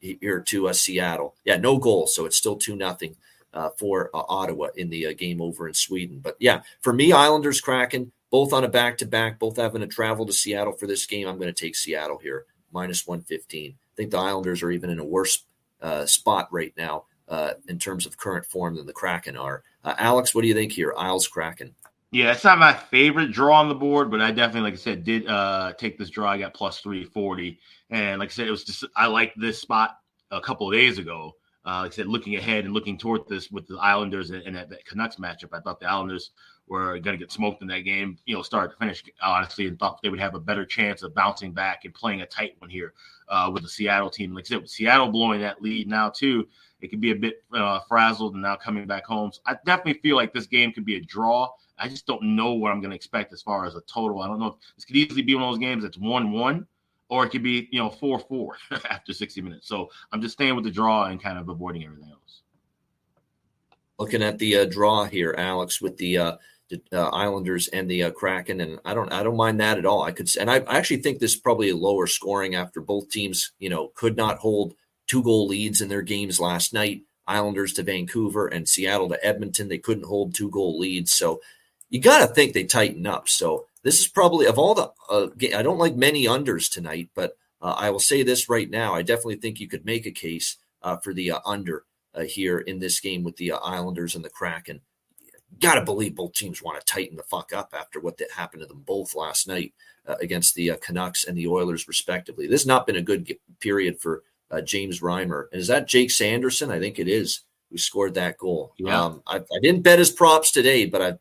[0.00, 1.34] here to uh, Seattle.
[1.44, 3.16] Yeah, no goal, so it's still two nothing
[3.54, 6.20] uh, for uh, Ottawa in the game over in Sweden.
[6.22, 9.86] But yeah, for me, Islanders Kraken both on a back to back, both having to
[9.86, 11.28] travel to Seattle for this game.
[11.28, 13.72] I'm going to take Seattle here minus one fifteen.
[13.72, 15.44] I think the Islanders are even in a worse
[15.80, 19.62] uh, spot right now uh, in terms of current form than the Kraken are.
[19.82, 20.92] Uh, Alex, what do you think here?
[20.96, 21.74] Isles Kraken.
[22.16, 25.04] Yeah, it's not my favorite draw on the board, but I definitely, like I said,
[25.04, 26.30] did uh, take this draw.
[26.30, 27.58] I got plus 340.
[27.90, 29.98] And like I said, it was just, I liked this spot
[30.30, 31.36] a couple of days ago.
[31.66, 34.56] Uh, like I said, looking ahead and looking toward this with the Islanders and, and
[34.56, 36.30] that, that, Canucks matchup, I thought the Islanders
[36.66, 39.78] were going to get smoked in that game, you know, start to finish, honestly, and
[39.78, 42.70] thought they would have a better chance of bouncing back and playing a tight one
[42.70, 42.94] here
[43.28, 44.34] uh, with the Seattle team.
[44.34, 46.48] Like I said, with Seattle blowing that lead now, too,
[46.80, 49.32] it could be a bit uh, frazzled and now coming back home.
[49.32, 51.50] So I definitely feel like this game could be a draw.
[51.78, 54.22] I just don't know what I'm going to expect as far as a total.
[54.22, 54.56] I don't know.
[54.76, 56.66] This could easily be one of those games that's one-one,
[57.08, 58.56] or it could be you know four-four
[58.90, 59.68] after 60 minutes.
[59.68, 62.42] So I'm just staying with the draw and kind of avoiding everything else.
[63.98, 66.36] Looking at the uh, draw here, Alex, with the uh,
[66.92, 70.02] uh, Islanders and the uh, Kraken, and I don't I don't mind that at all.
[70.02, 73.08] I could and I, I actually think this is probably a lower scoring after both
[73.10, 74.74] teams you know could not hold
[75.06, 77.02] two goal leads in their games last night.
[77.28, 79.68] Islanders to Vancouver and Seattle to Edmonton.
[79.68, 81.12] They couldn't hold two goal leads.
[81.12, 81.40] So
[81.88, 83.28] you got to think they tighten up.
[83.28, 84.90] So this is probably of all the.
[85.08, 88.94] Uh, I don't like many unders tonight, but uh, I will say this right now.
[88.94, 91.84] I definitely think you could make a case uh, for the uh, under
[92.14, 94.80] uh, here in this game with the uh, Islanders and the Kraken.
[95.60, 98.62] Got to believe both teams want to tighten the fuck up after what that happened
[98.62, 99.72] to them both last night
[100.20, 102.46] against the Canucks and the Oilers, respectively.
[102.46, 104.22] This has not been a good period for
[104.64, 105.46] James Reimer.
[105.50, 106.70] And is that Jake Sanderson?
[106.70, 108.72] I think it is who scored that goal.
[108.78, 109.00] Yeah.
[109.00, 111.16] Um, I, I, didn't bet his props today, but I, I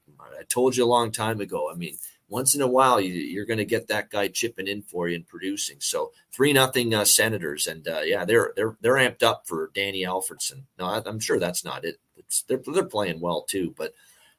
[0.49, 1.69] told you a long time ago.
[1.71, 4.81] I mean, once in a while you, are going to get that guy chipping in
[4.81, 5.77] for you and producing.
[5.79, 10.03] So three nothing uh, Senators, and uh, yeah, they're they're they're amped up for Danny
[10.03, 10.63] Alfredsson.
[10.79, 11.97] No, I, am sure that's not it.
[12.17, 13.93] It's, they're they're playing well too, but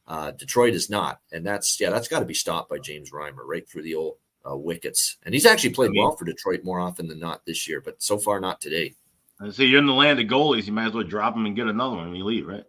[0.07, 3.45] uh, Detroit is not, and that's yeah, that's got to be stopped by James Reimer
[3.45, 4.17] right through the old
[4.49, 5.17] uh, wickets.
[5.25, 8.19] And he's actually played well for Detroit more often than not this year, but so
[8.19, 8.95] far not today.
[9.41, 10.67] I say you're in the land of goalies.
[10.67, 12.65] You might as well drop them and get another one when you leave, right?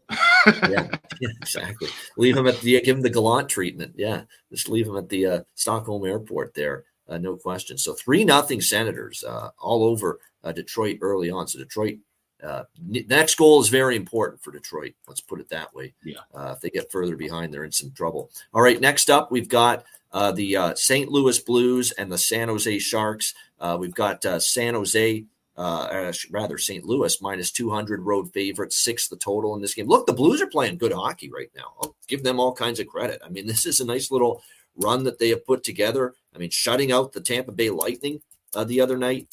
[0.69, 0.87] yeah,
[1.21, 1.87] yeah, exactly.
[2.17, 3.93] Leave him at the give him the Gallant treatment.
[3.95, 6.83] Yeah, just leave him at the uh, Stockholm airport there.
[7.07, 7.77] Uh, no question.
[7.77, 11.47] So three nothing Senators uh, all over uh, Detroit early on.
[11.47, 11.99] So Detroit
[12.43, 14.93] uh, next goal is very important for Detroit.
[15.07, 15.93] Let's put it that way.
[16.03, 16.19] Yeah.
[16.33, 18.29] Uh, if they get further behind, they're in some trouble.
[18.53, 18.79] All right.
[18.79, 21.09] Next up, we've got the St.
[21.09, 23.33] Louis Blues and the San Jose Sharks.
[23.79, 25.25] we've got San Jose
[25.57, 26.85] uh, rather St.
[26.85, 29.87] Louis minus 200 road favorite, six the total in this game.
[29.87, 31.73] Look, the Blues are playing good hockey right now.
[31.81, 33.21] I'll give them all kinds of credit.
[33.25, 34.43] I mean, this is a nice little
[34.75, 36.13] run that they have put together.
[36.35, 38.21] I mean, shutting out the Tampa Bay Lightning
[38.53, 39.27] uh, the other night.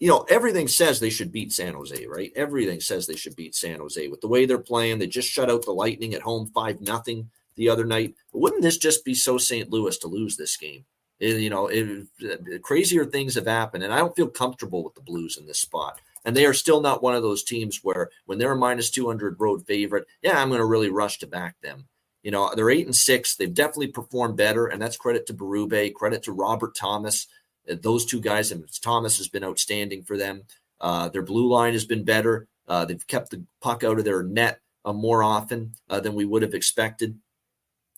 [0.00, 2.32] You know, everything says they should beat San Jose, right?
[2.34, 4.98] Everything says they should beat San Jose with the way they're playing.
[4.98, 8.14] They just shut out the Lightning at home five nothing the other night.
[8.32, 9.70] But wouldn't this just be so St.
[9.70, 10.84] Louis to lose this game?
[11.22, 15.00] It, you know, it, crazier things have happened, and I don't feel comfortable with the
[15.00, 16.00] Blues in this spot.
[16.24, 19.38] And they are still not one of those teams where, when they're a minus 200
[19.38, 21.86] road favorite, yeah, I'm going to really rush to back them.
[22.24, 23.36] You know, they're eight and six.
[23.36, 27.28] They've definitely performed better, and that's credit to Berube, credit to Robert Thomas.
[27.70, 30.42] Uh, those two guys, and Thomas has been outstanding for them.
[30.80, 32.48] Uh, their blue line has been better.
[32.66, 36.24] Uh, they've kept the puck out of their net uh, more often uh, than we
[36.24, 37.16] would have expected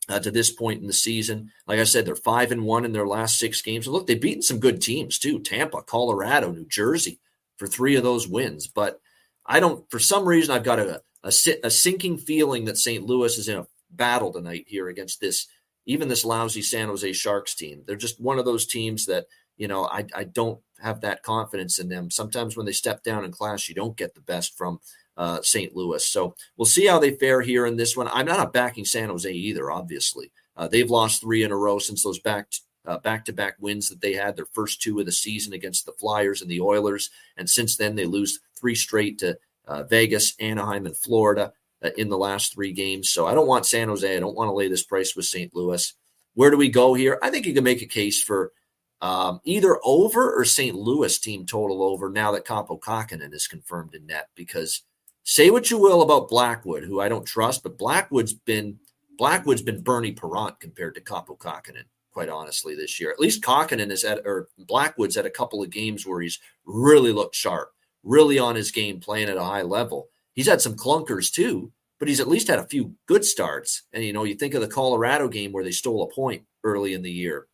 [0.09, 1.51] uh, to this point in the season.
[1.67, 3.87] Like I said, they're five and one in their last six games.
[3.87, 7.21] Look, they've beaten some good teams too: Tampa, Colorado, New Jersey,
[7.57, 8.67] for three of those wins.
[8.67, 9.01] But
[9.47, 11.33] I don't, for some reason, I've got a a,
[11.65, 13.05] a sinking feeling that St.
[13.05, 15.47] Louis is in a battle tonight here against this,
[15.87, 17.83] even this lousy San Jose Sharks team.
[17.87, 19.27] They're just one of those teams that
[19.57, 22.11] you know I I don't have that confidence in them.
[22.11, 24.81] Sometimes when they step down in class, you don't get the best from
[25.17, 25.75] uh, St.
[25.75, 26.05] Louis.
[26.05, 28.09] So we'll see how they fare here in this one.
[28.13, 30.31] I'm not backing San Jose either, obviously.
[30.57, 32.49] Uh, they've lost three in a row since those back
[32.87, 36.43] uh, back-to-back wins that they had their first two of the season against the Flyers
[36.43, 37.09] and the Oilers,
[37.39, 41.53] and since then they lose three straight to uh, Vegas, Anaheim, and Florida
[41.83, 43.11] uh, in the last three games.
[43.11, 44.17] So I don't want San Jose.
[44.17, 45.55] I don't want to lay this price with St.
[45.55, 45.95] Louis.
[46.35, 47.19] Where do we go here?
[47.23, 48.53] I think you can make a case for
[49.01, 50.75] um, either over or St.
[50.75, 54.83] Louis team total over now that Kaapo Kahkonen is confirmed in net because
[55.25, 58.79] Say what you will about Blackwood, who I don't trust, but Blackwood's been
[59.17, 63.11] Blackwood's been Bernie Parent compared to Kaapo Kahkonen, quite honestly, this year.
[63.11, 67.11] At least Kahkonen is at or Blackwood's at a couple of games where he's really
[67.11, 67.73] looked sharp,
[68.03, 70.09] really on his game, playing at a high level.
[70.35, 73.85] He's had some clunkers too, but he's at least had a few good starts.
[73.95, 76.93] And you know, you think of the Colorado game where they stole a point early
[76.93, 77.47] in the year.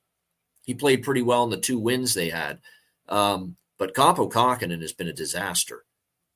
[0.65, 2.59] He played pretty well in the two wins they had.
[3.09, 5.85] Um, but Kaapo Kahkonen has been a disaster.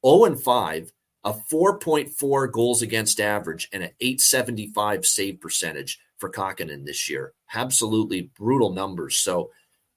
[0.07, 0.93] 0 and 5
[1.25, 7.33] a 4.4 goals against average and an 875 save percentage for Kahkonen this year.
[7.55, 9.17] Absolutely brutal numbers.
[9.17, 9.51] So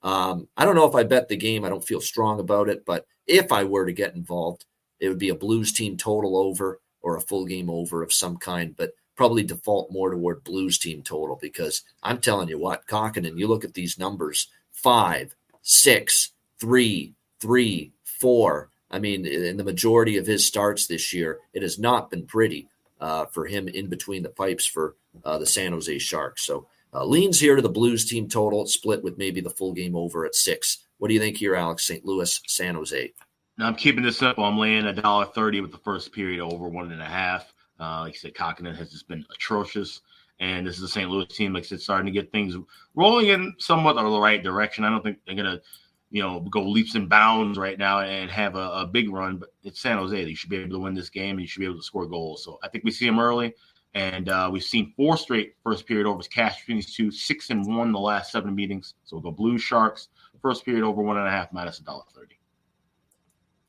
[0.04, 1.66] um, I don't know if I bet the game.
[1.66, 4.66] I don't feel strong about it, but if I were to get involved,
[5.00, 8.38] it would be a Blues team total over or a full game over of some
[8.38, 13.38] kind, but probably default more toward Blues team total because I'm telling you what, Kahkonen,
[13.38, 20.18] you look at these numbers five, six, three, three, four, I mean, in the majority
[20.18, 22.70] of his starts this year, it has not been pretty
[23.00, 26.46] uh, for him in between the pipes for uh, the San Jose Sharks.
[26.46, 29.96] So uh, leans here to the Blues team total, split with maybe the full game
[29.96, 30.86] over at six.
[30.98, 31.86] What do you think here, Alex?
[31.86, 32.06] St.
[32.06, 33.14] Louis, San Jose.
[33.58, 34.44] Now I'm keeping this simple.
[34.44, 37.54] I'm laying a dollar thirty with the first period over one and a half.
[37.80, 40.02] Uh, like I said, Kahkonen has just been atrocious.
[40.40, 41.10] And this is a St.
[41.10, 42.56] Louis team, like I said, starting to get things
[42.96, 44.84] rolling in somewhat of the right direction.
[44.84, 45.62] I don't think they're going to
[46.10, 49.38] you know, go leaps and bounds right now and have a, a, big run.
[49.38, 50.24] But it's San Jose.
[50.24, 52.08] They should be able to win this game and you should be able to score
[52.08, 52.44] goals.
[52.44, 53.54] So I think we see them early.
[53.94, 57.92] And uh, we've seen four straight first period overs cash these two, six and one
[57.92, 58.94] the last seven meetings.
[59.04, 60.10] So we'll go Blue Sharks,
[60.42, 62.38] first period over one and a half minus a dollar thirty.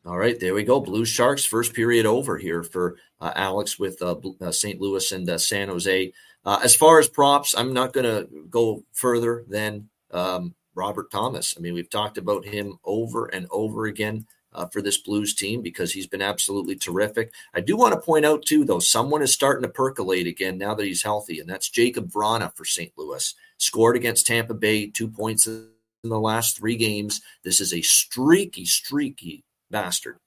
[0.05, 0.81] All right, there we go.
[0.81, 4.81] Blue Sharks first period over here for uh, Alex with uh, uh, St.
[4.81, 6.13] Louis and uh, San Jose.
[6.45, 11.55] Uh, as far as props, I'm not going to go further than um, Robert Thomas.
[11.57, 15.61] I mean, we've talked about him over and over again uh, for this Blues team
[15.61, 17.33] because he's been absolutely terrific.
[17.53, 20.75] I do want to point out, too, though, someone is starting to percolate again now
[20.75, 22.93] that he's healthy, and that's Jakub Vrana for St.
[22.97, 23.35] Louis.
[23.59, 25.69] Scored against Tampa Bay, two points in
[26.05, 27.21] the last three games.
[27.43, 30.19] This is a streaky, streaky bastard,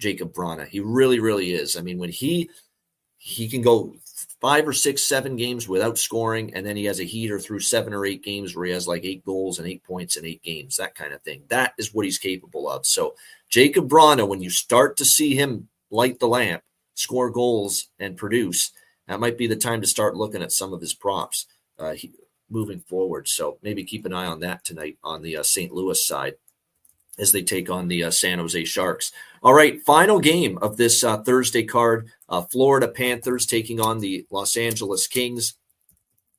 [0.00, 0.68] Jakub Vrana.
[0.68, 1.76] He really, really is.
[1.76, 2.50] I mean, when he
[3.16, 3.94] he can go
[4.44, 7.94] five or six, seven games without scoring, and then he has a heater through seven
[7.94, 10.76] or eight games where he has like eight goals and eight points in eight games,
[10.76, 11.42] that kind of thing.
[11.48, 12.84] That is what he's capable of.
[12.84, 13.14] So
[13.50, 18.70] Jakub Vrana, when you start to see him light the lamp, score goals, and produce,
[19.08, 21.46] that might be the time to start looking at some of his props
[21.78, 21.94] uh,
[22.50, 23.26] moving forward.
[23.28, 25.72] So maybe keep an eye on that tonight on the uh, St.
[25.72, 26.34] Louis side
[27.18, 29.12] as they take on the uh, San Jose Sharks.
[29.42, 34.26] All right, final game of this uh, Thursday card uh, Florida Panthers taking on the
[34.30, 35.54] Los Angeles Kings.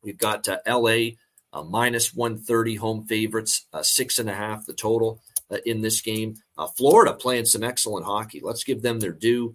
[0.01, 1.11] We've got uh, LA
[1.53, 5.21] uh, minus 130 home favorites, uh, six and a half the total
[5.65, 6.35] in this game.
[6.75, 8.41] Florida playing some excellent hockey.
[8.43, 9.53] Let's give them their due.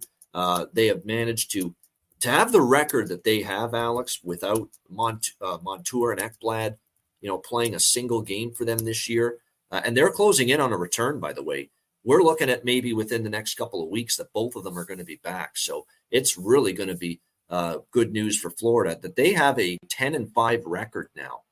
[0.72, 1.74] they have managed to
[2.20, 5.30] to have the record that they have, Alex, without Mont,
[5.62, 6.76] Montour and Ekblad,
[7.20, 9.38] you know, playing a single game for them this year
[9.70, 11.70] uh, and they're closing in on a return, by the way.
[12.02, 14.84] We're looking at maybe within the next couple of weeks that both of them are
[14.84, 15.56] going to be back.
[15.56, 19.78] So it's really going to be uh, good news for Florida that they have a
[19.88, 21.42] 10 and 5 record now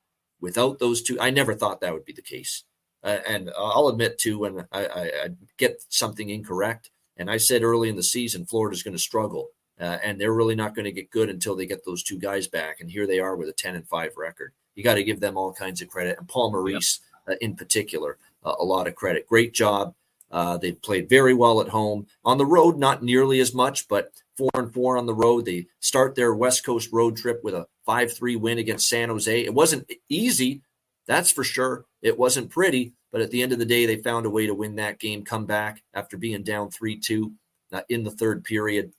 [0.41, 1.19] without those two.
[1.19, 2.63] I never thought that would be the case.
[3.03, 7.63] Uh, and I'll admit, too, when I, I, I, get something incorrect, and I said
[7.63, 9.49] early in the season, Florida's going to struggle.
[9.79, 12.47] Uh, and they're really not going to get good until they get those two guys
[12.47, 12.81] back.
[12.81, 14.51] And here they are with a 10 and 5 record.
[14.75, 16.17] You got to give them all kinds of credit.
[16.17, 17.08] And Paul Maurice uh,
[17.41, 19.27] in particular, uh, a lot of credit.
[19.27, 19.93] Great job.
[20.31, 22.05] Uh, they played very well at home.
[22.23, 25.45] On the road, not nearly as much, but four and four on the road.
[25.45, 29.43] They start their West Coast road trip with a 5 3 win against San Jose.
[29.43, 30.61] It wasn't easy,
[31.07, 31.85] that's for sure.
[32.01, 34.53] It wasn't pretty, but at the end of the day, they found a way to
[34.53, 37.33] win that game, come back after being down 3 2
[37.73, 38.93] uh, in the third period.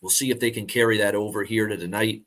[0.00, 2.22] We'll see if they can carry that over here to tonight.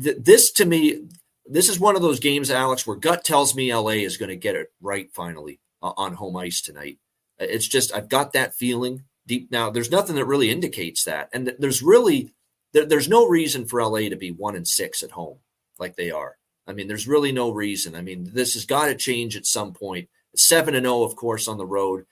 [0.00, 1.08] Th- this, to me,
[1.46, 4.36] this is one of those games, Alex, where gut tells me LA is going to
[4.36, 6.98] get it right finally uh, on home ice tonight.
[7.40, 9.70] Uh, it's just I've got that feeling deep now.
[9.70, 12.30] There's nothing that really indicates that, and there's really
[12.72, 15.38] there, there's no reason for LA to be one and six at home
[15.78, 16.36] like they are.
[16.66, 17.94] I mean, there's really no reason.
[17.94, 20.08] I mean, this has got to change at some point.
[20.34, 22.06] Seven and zero, oh, of course, on the road.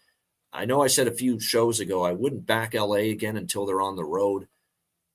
[0.52, 3.80] I know I said a few shows ago I wouldn't back LA again until they're
[3.80, 4.48] on the road.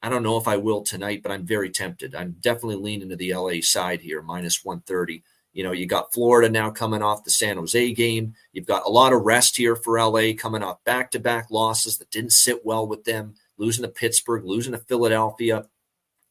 [0.06, 2.14] I don't know if I will tonight, but I'm very tempted.
[2.14, 5.24] I'm definitely leaning to the LA side here, minus 130.
[5.51, 8.36] You know, you got Florida now coming off the San Jose game.
[8.53, 11.97] You've got a lot of rest here for LA coming off back to back losses
[11.97, 15.66] that didn't sit well with them, losing to Pittsburgh, losing to Philadelphia.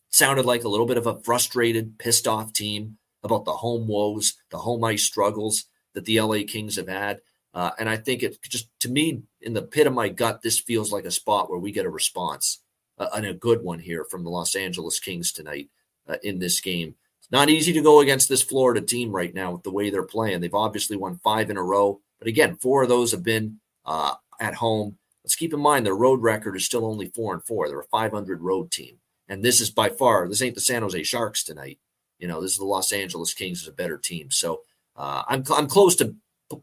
[0.09, 4.35] Sounded like a little bit of a frustrated, pissed off team about the home woes,
[4.51, 5.65] the home ice struggles
[5.95, 7.23] that the LA Kings have had.
[7.53, 10.61] Uh, and I think it just, to me, in the pit of my gut, this
[10.61, 12.61] feels like a spot where we get a response
[12.99, 15.69] uh, and a good one here from the Los Angeles Kings tonight
[16.09, 16.95] uh, in this game.
[17.21, 20.03] It's not easy to go against this Florida team right now with the way they're
[20.03, 20.41] playing.
[20.41, 24.15] They've obviously won five in a row, but again, four of those have been uh,
[24.41, 24.99] at home.
[25.25, 27.69] Let's keep in mind their road record is still only four and four.
[27.69, 31.03] They're a 500 road team, and this is by far this ain't the San Jose
[31.03, 31.79] Sharks tonight.
[32.19, 34.31] You know, this is the Los Angeles Kings is a better team.
[34.31, 34.61] So
[34.97, 36.15] uh, I'm I'm close to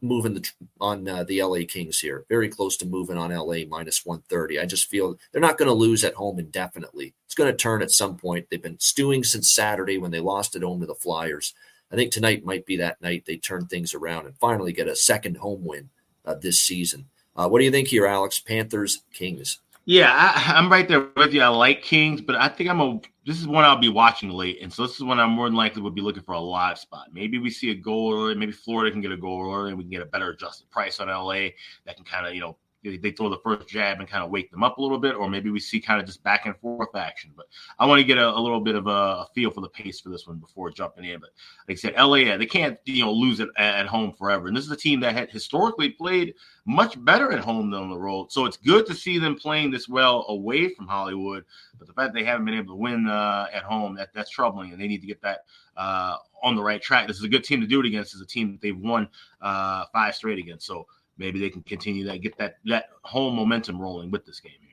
[0.01, 2.25] moving the on uh, the LA Kings here.
[2.29, 4.59] Very close to moving on LA minus 130.
[4.59, 7.13] I just feel they're not going to lose at home indefinitely.
[7.25, 8.47] It's going to turn at some point.
[8.49, 11.53] They've been stewing since Saturday when they lost at home to the Flyers.
[11.91, 14.95] I think tonight might be that night they turn things around and finally get a
[14.95, 15.89] second home win
[16.25, 17.07] uh, this season.
[17.35, 18.39] Uh, what do you think here, Alex?
[18.39, 19.59] Panthers, Kings.
[19.85, 21.41] Yeah, I, am right there with you.
[21.41, 22.99] I like Kings, but I think I'm a.
[23.25, 25.55] This is one I'll be watching late, and so this is one I'm more than
[25.55, 27.07] likely would be looking for a live spot.
[27.11, 28.35] Maybe we see a goal early.
[28.35, 30.99] Maybe Florida can get a goal early, and we can get a better adjusted price
[30.99, 31.49] on LA
[31.85, 34.49] that can kind of you know they throw the first jab and kind of wake
[34.49, 36.95] them up a little bit, or maybe we see kind of just back and forth
[36.95, 37.31] action.
[37.35, 37.45] But
[37.77, 39.99] I want to get a, a little bit of a, a, feel for the pace
[39.99, 41.19] for this one before jumping in.
[41.19, 41.29] But
[41.67, 44.47] like I said, LA, yeah, they can't you know lose it at, home forever.
[44.47, 46.33] And this is a team that had historically played
[46.65, 48.31] much better at home than on the road.
[48.31, 51.45] So it's good to see them playing this well away from Hollywood.
[51.77, 54.71] But the fact they haven't been able to win uh, at home, that that's troubling,
[54.71, 55.45] and they need to get that
[55.77, 57.07] uh, on the right track.
[57.07, 58.15] This is a good team to do it against.
[58.15, 59.07] Is a team that they've won
[59.41, 60.65] uh, five straight against.
[60.65, 60.87] So
[61.21, 64.69] maybe they can continue that, get that that home momentum rolling with this game here.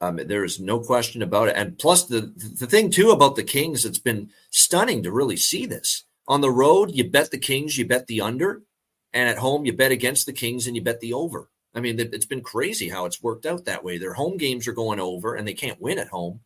[0.00, 1.56] Um, there is no question about it.
[1.56, 5.66] And plus, the the thing too about the Kings, it's been stunning to really see
[5.66, 6.94] this on the road.
[6.94, 8.62] You bet the Kings, you bet the under.
[9.12, 11.50] And at home, you bet against the Kings and you bet the over.
[11.74, 13.98] I mean, it's been crazy how it's worked out that way.
[13.98, 16.40] Their home games are going over and they can't win at home.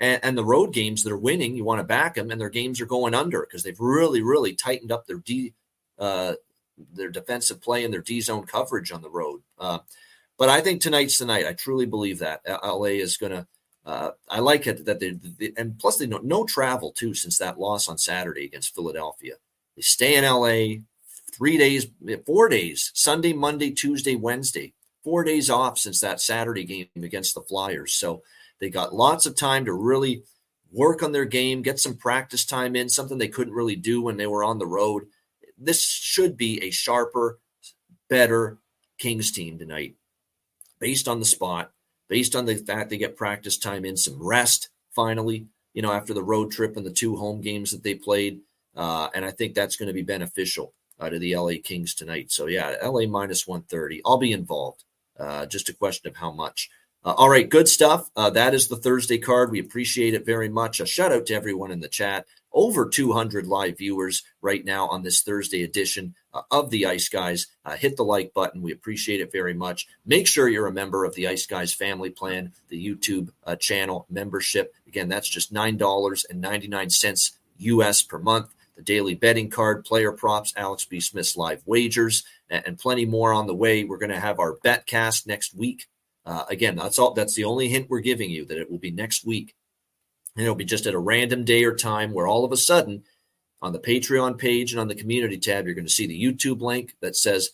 [0.00, 2.50] And, and the road games that are winning, you want to back them, and their
[2.50, 5.54] games are going under because they've really, really tightened up their D,
[5.98, 6.34] uh,
[6.92, 9.42] their defensive play and their D zone coverage on the road.
[9.58, 9.80] Uh,
[10.38, 11.46] but I think tonight's the night.
[11.46, 13.46] I truly believe that LA is going to.
[13.84, 17.38] Uh, I like it that they, they and plus they know no travel too since
[17.38, 19.34] that loss on Saturday against Philadelphia.
[19.76, 20.82] They stay in LA
[21.32, 21.86] three days,
[22.26, 27.42] four days, Sunday, Monday, Tuesday, Wednesday, four days off since that Saturday game against the
[27.42, 27.94] Flyers.
[27.94, 28.22] So
[28.60, 30.22] they got lots of time to really
[30.72, 34.16] work on their game, get some practice time in, something they couldn't really do when
[34.16, 35.04] they were on the road.
[35.60, 37.38] This should be a sharper,
[38.08, 38.58] better
[38.98, 39.94] Kings team tonight,
[40.78, 41.72] based on the spot,
[42.08, 46.14] based on the fact they get practice time in, some rest finally, you know, after
[46.14, 48.40] the road trip and the two home games that they played.
[48.74, 52.30] Uh, and I think that's going to be beneficial uh, to the LA Kings tonight.
[52.30, 54.00] So, yeah, LA minus 130.
[54.04, 54.84] I'll be involved.
[55.18, 56.70] Uh, just a question of how much.
[57.04, 58.10] Uh, all right, good stuff.
[58.14, 59.50] Uh, that is the Thursday card.
[59.50, 60.80] We appreciate it very much.
[60.80, 62.26] A shout out to everyone in the chat.
[62.52, 67.46] Over 200 live viewers right now on this Thursday edition uh, of the Ice Guys.
[67.64, 68.62] Uh, hit the like button.
[68.62, 69.86] We appreciate it very much.
[70.04, 74.06] Make sure you're a member of the Ice Guys family plan, the YouTube uh, channel
[74.10, 74.74] membership.
[74.86, 81.00] Again, that's just $9.99 US per month the daily betting card, player props, Alex B.
[81.00, 83.84] Smith's live wagers, and, plenty more on the way.
[83.84, 85.86] We're going to have our bet cast next week.
[86.24, 87.12] Uh, again, that's all.
[87.12, 89.54] That's the only hint we're giving you that it will be next week,
[90.36, 93.04] and it'll be just at a random day or time where all of a sudden,
[93.62, 96.60] on the Patreon page and on the community tab, you're going to see the YouTube
[96.60, 97.50] link that says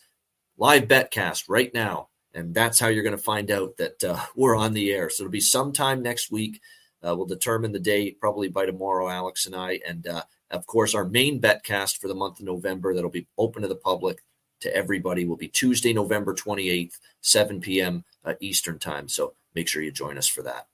[0.57, 4.55] live betcast right now, and that's how you're going to find out that uh, we're
[4.55, 5.09] on the air.
[5.09, 6.61] So it'll be sometime next week.
[7.05, 10.95] Uh, we'll determine the date probably by tomorrow, Alex and I, and uh, of course,
[10.95, 14.23] our main betcast for the month of November that'll be open to the public
[14.61, 18.03] to everybody will be Tuesday, November 28th, 7 p.m.
[18.23, 19.07] Uh, Eastern time.
[19.07, 20.67] So make sure you join us for that.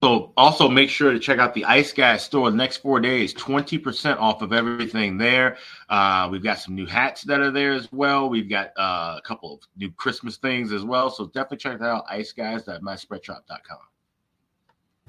[0.00, 3.34] So also make sure to check out the Ice Guys store the next four days,
[3.34, 5.56] 20% off of everything there.
[5.88, 8.28] Uh, we've got some new hats that are there as well.
[8.28, 11.10] We've got uh, a couple of new Christmas things as well.
[11.10, 13.78] So definitely check that out, iceguys.myspreadshop.com.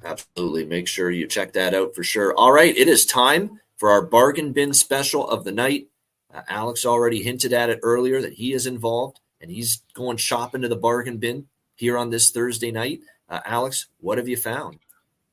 [0.04, 0.66] Absolutely.
[0.66, 2.34] Make sure you check that out for sure.
[2.34, 2.76] All right.
[2.76, 5.88] It is time for our bargain bin special of the night.
[6.34, 10.62] Uh, Alex already hinted at it earlier that he is involved and he's going shopping
[10.62, 13.02] to the bargain bin here on this Thursday night.
[13.30, 14.80] Uh, Alex, what have you found?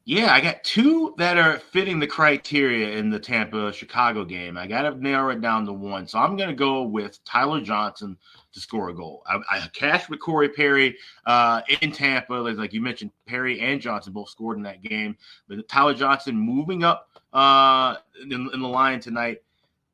[0.09, 4.57] Yeah, I got two that are fitting the criteria in the Tampa Chicago game.
[4.57, 6.07] I got to narrow it down to one.
[6.07, 8.17] So I'm going to go with Tyler Johnson
[8.53, 9.25] to score a goal.
[9.27, 12.35] I, I cashed with Corey Perry uh, in Tampa.
[12.35, 15.17] Like you mentioned, Perry and Johnson both scored in that game.
[15.49, 19.39] But Tyler Johnson moving up uh, in, in the line tonight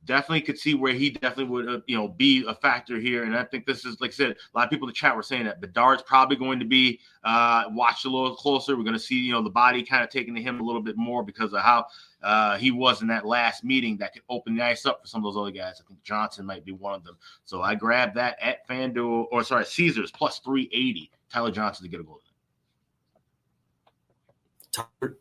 [0.04, 3.24] definitely could see where he definitely would, uh, you know, be a factor here.
[3.24, 5.14] And I think this is, like I said, a lot of people in the chat
[5.14, 8.76] were saying that Bedard's probably going to be uh, watched a little closer.
[8.76, 10.82] We're going to see, you know, the body kind of taking to him a little
[10.82, 11.86] bit more because of how
[12.22, 15.24] uh, he was in that last meeting that could open the ice up for some
[15.24, 15.80] of those other guys.
[15.80, 17.16] I think Johnson might be one of them.
[17.44, 21.10] So I grabbed that at FanDuel, or sorry, Caesars plus 380.
[21.32, 22.20] Tyler Johnson to get a goal.
[24.72, 25.16] Tyler,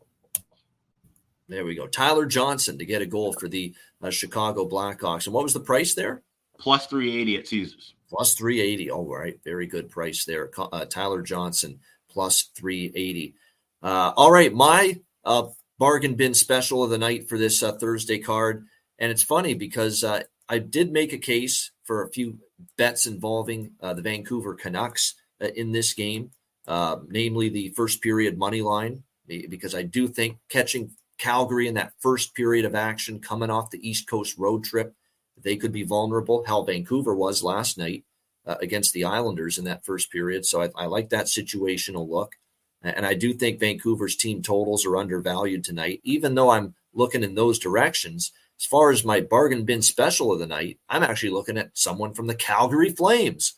[1.52, 1.86] there we go.
[1.86, 5.26] Tyler Johnson to get a goal for the uh, Chicago Blackhawks.
[5.26, 6.22] And what was the price there?
[6.58, 7.94] Plus 380 at Caesars.
[8.08, 8.90] Plus 380.
[8.90, 9.38] All right.
[9.44, 10.50] Very good price there.
[10.56, 13.34] Uh, Tyler Johnson plus 380.
[13.82, 14.52] Uh, all right.
[14.52, 15.48] My uh,
[15.78, 18.66] bargain bin special of the night for this uh, Thursday card.
[18.98, 22.38] And it's funny because uh, I did make a case for a few
[22.78, 26.30] bets involving the Vancouver Canucks in this game,
[26.68, 30.92] namely the first period money line, because I do think catching
[31.22, 34.94] Calgary in that first period of action coming off the East Coast road trip.
[35.40, 36.44] They could be vulnerable.
[36.46, 38.04] How Vancouver was last night
[38.44, 40.44] uh, against the Islanders in that first period.
[40.44, 42.34] So I, I like that situational look.
[42.82, 47.36] And I do think Vancouver's team totals are undervalued tonight, even though I'm looking in
[47.36, 48.32] those directions.
[48.58, 52.12] As far as my bargain bin special of the night, I'm actually looking at someone
[52.12, 53.54] from the Calgary Flames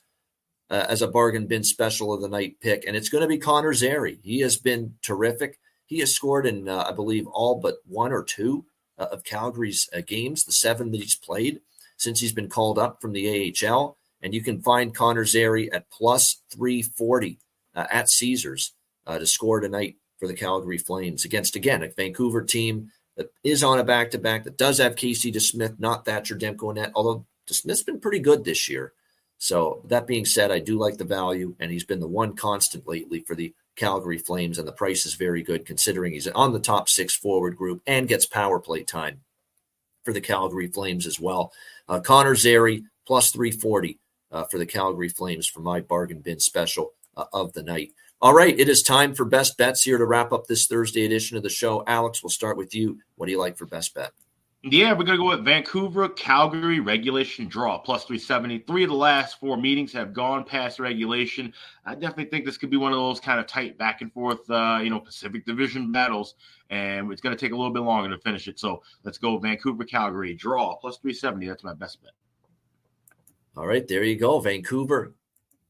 [0.69, 2.85] uh, as a bargain bin special of the night pick.
[2.87, 4.19] And it's going to be Connor Zary.
[4.23, 5.59] He has been terrific.
[5.87, 8.65] He has scored in, uh, I believe, all but one or two
[8.99, 11.61] uh, of Calgary's uh, games, the seven that he's played
[11.97, 13.97] since he's been called up from the AHL.
[14.23, 17.39] And you can find Connor Zary at plus 340
[17.75, 18.73] uh, at Caesars
[19.07, 23.63] uh, to score tonight for the Calgary Flames against, again, a Vancouver team that is
[23.63, 26.93] on a back to back that does have Casey DeSmith, not Thatcher Demko in net,
[26.95, 28.93] although DeSmith's been pretty good this year.
[29.37, 32.89] So, that being said, I do like the value, and he's been the one constant
[32.89, 36.61] lately for the Calgary Flames, and the price is very good considering he's on the
[36.61, 39.21] top six forward group and gets power play time
[40.05, 41.53] for the Calgary Flames as well.
[41.89, 43.99] Uh, Connor Zary plus 340
[44.31, 47.93] uh, for the Calgary Flames for my bargain bin special uh, of the night.
[48.21, 51.37] All right, it is time for best bets here to wrap up this Thursday edition
[51.37, 51.85] of the show.
[51.87, 52.99] Alex, we'll start with you.
[53.17, 54.13] What do you like for best bet?
[54.67, 58.61] Yeah, we're going to go with Vancouver, Calgary, regulation draw, plus 370.
[58.61, 61.53] Three of the last four meetings have gone past regulation.
[61.85, 64.49] I definitely think this could be one of those kind of tight back and forth,
[64.49, 66.37] uh, you know, Pacific Division battles,
[66.71, 68.59] and it's going to take a little bit longer to finish it.
[68.59, 71.47] So let's go Vancouver, Calgary, draw, plus 370.
[71.47, 72.13] That's my best bet.
[73.59, 74.41] All right, there you go.
[74.41, 75.13] Vancouver,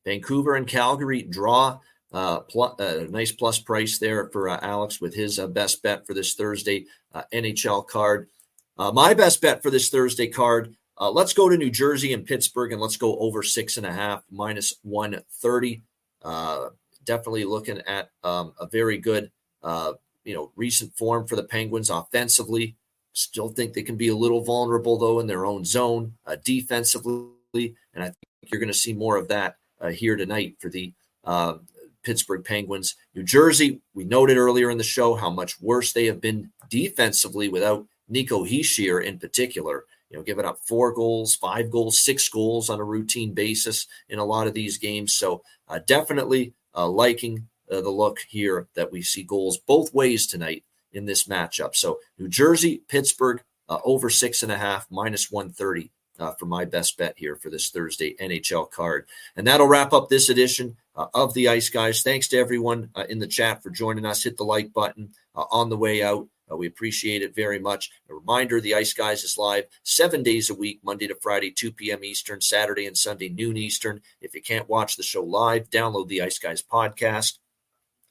[0.04, 1.80] Vancouver and Calgary draw.
[2.12, 6.14] Uh, uh, nice plus price there for uh, Alex with his uh, best bet for
[6.14, 8.28] this Thursday uh, NHL card.
[8.76, 10.74] Uh, my best bet for this Thursday card.
[11.00, 13.92] Uh, let's go to New Jersey and Pittsburgh, and let's go over six and a
[13.92, 15.82] half minus one thirty.
[16.22, 16.70] Uh,
[17.04, 19.30] definitely looking at um, a very good,
[19.62, 19.92] uh,
[20.24, 22.76] you know, recent form for the Penguins offensively.
[23.12, 27.74] Still think they can be a little vulnerable though in their own zone uh, defensively,
[27.94, 28.16] and I think
[28.50, 30.92] you're going to see more of that uh, here tonight for the
[32.02, 32.96] Pittsburgh Penguins.
[33.14, 37.48] New Jersey, we noted earlier in the show how much worse they have been defensively
[37.48, 42.70] without Nico Hischier in particular, you know, giving up four goals, five goals, six goals
[42.70, 45.14] on a routine basis in a lot of these games.
[45.14, 50.26] So uh, definitely uh, liking uh, the look here that we see goals both ways
[50.26, 51.74] tonight in this matchup.
[51.74, 55.90] So New Jersey, Pittsburgh uh, over six and a half, minus 130
[56.20, 59.06] uh, for my best bet here for this Thursday NHL card.
[59.36, 62.02] And that'll wrap up this edition uh, of the Ice Guys.
[62.02, 64.22] Thanks to everyone in the chat for joining us.
[64.22, 66.28] Hit the like button on the way out.
[66.50, 67.90] Uh, we appreciate it very much.
[68.08, 71.72] A reminder the Ice Guys is live seven days a week, Monday to Friday, 2
[71.72, 72.04] p.m.
[72.04, 74.00] Eastern, Saturday and Sunday, noon Eastern.
[74.20, 77.38] If you can't watch the show live, download the Ice Guys podcast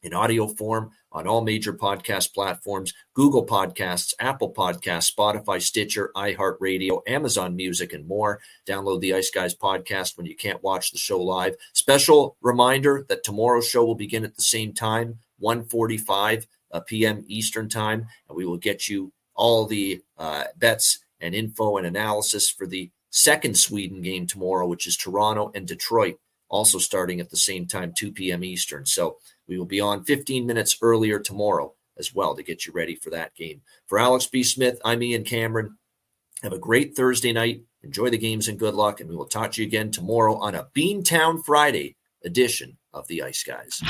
[0.03, 7.01] in audio form on all major podcast platforms Google Podcasts, Apple Podcasts, Spotify, Stitcher, iHeartRadio,
[7.07, 8.39] Amazon Music, and more.
[8.67, 11.55] Download the Ice Guys podcast when you can't watch the show live.
[11.73, 16.45] Special reminder that tomorrow's show will begin at the same time, 145 uh,
[16.81, 17.23] p.m.
[17.27, 22.49] Eastern Time, and we will get you all the uh, bets and info and analysis
[22.49, 26.15] for the second Sweden game tomorrow, which is Toronto and Detroit,
[26.49, 28.43] also starting at the same time, 2 p.m.
[28.43, 28.85] Eastern.
[28.85, 29.17] So
[29.47, 33.09] we will be on 15 minutes earlier tomorrow as well to get you ready for
[33.11, 33.61] that game.
[33.85, 34.43] For Alex B.
[34.43, 35.77] Smith, I'm Ian Cameron.
[36.41, 37.61] Have a great Thursday night.
[37.83, 38.99] Enjoy the games and good luck.
[38.99, 43.21] And we will talk to you again tomorrow on a Beantown Friday edition of the
[43.21, 43.81] Ice Guys.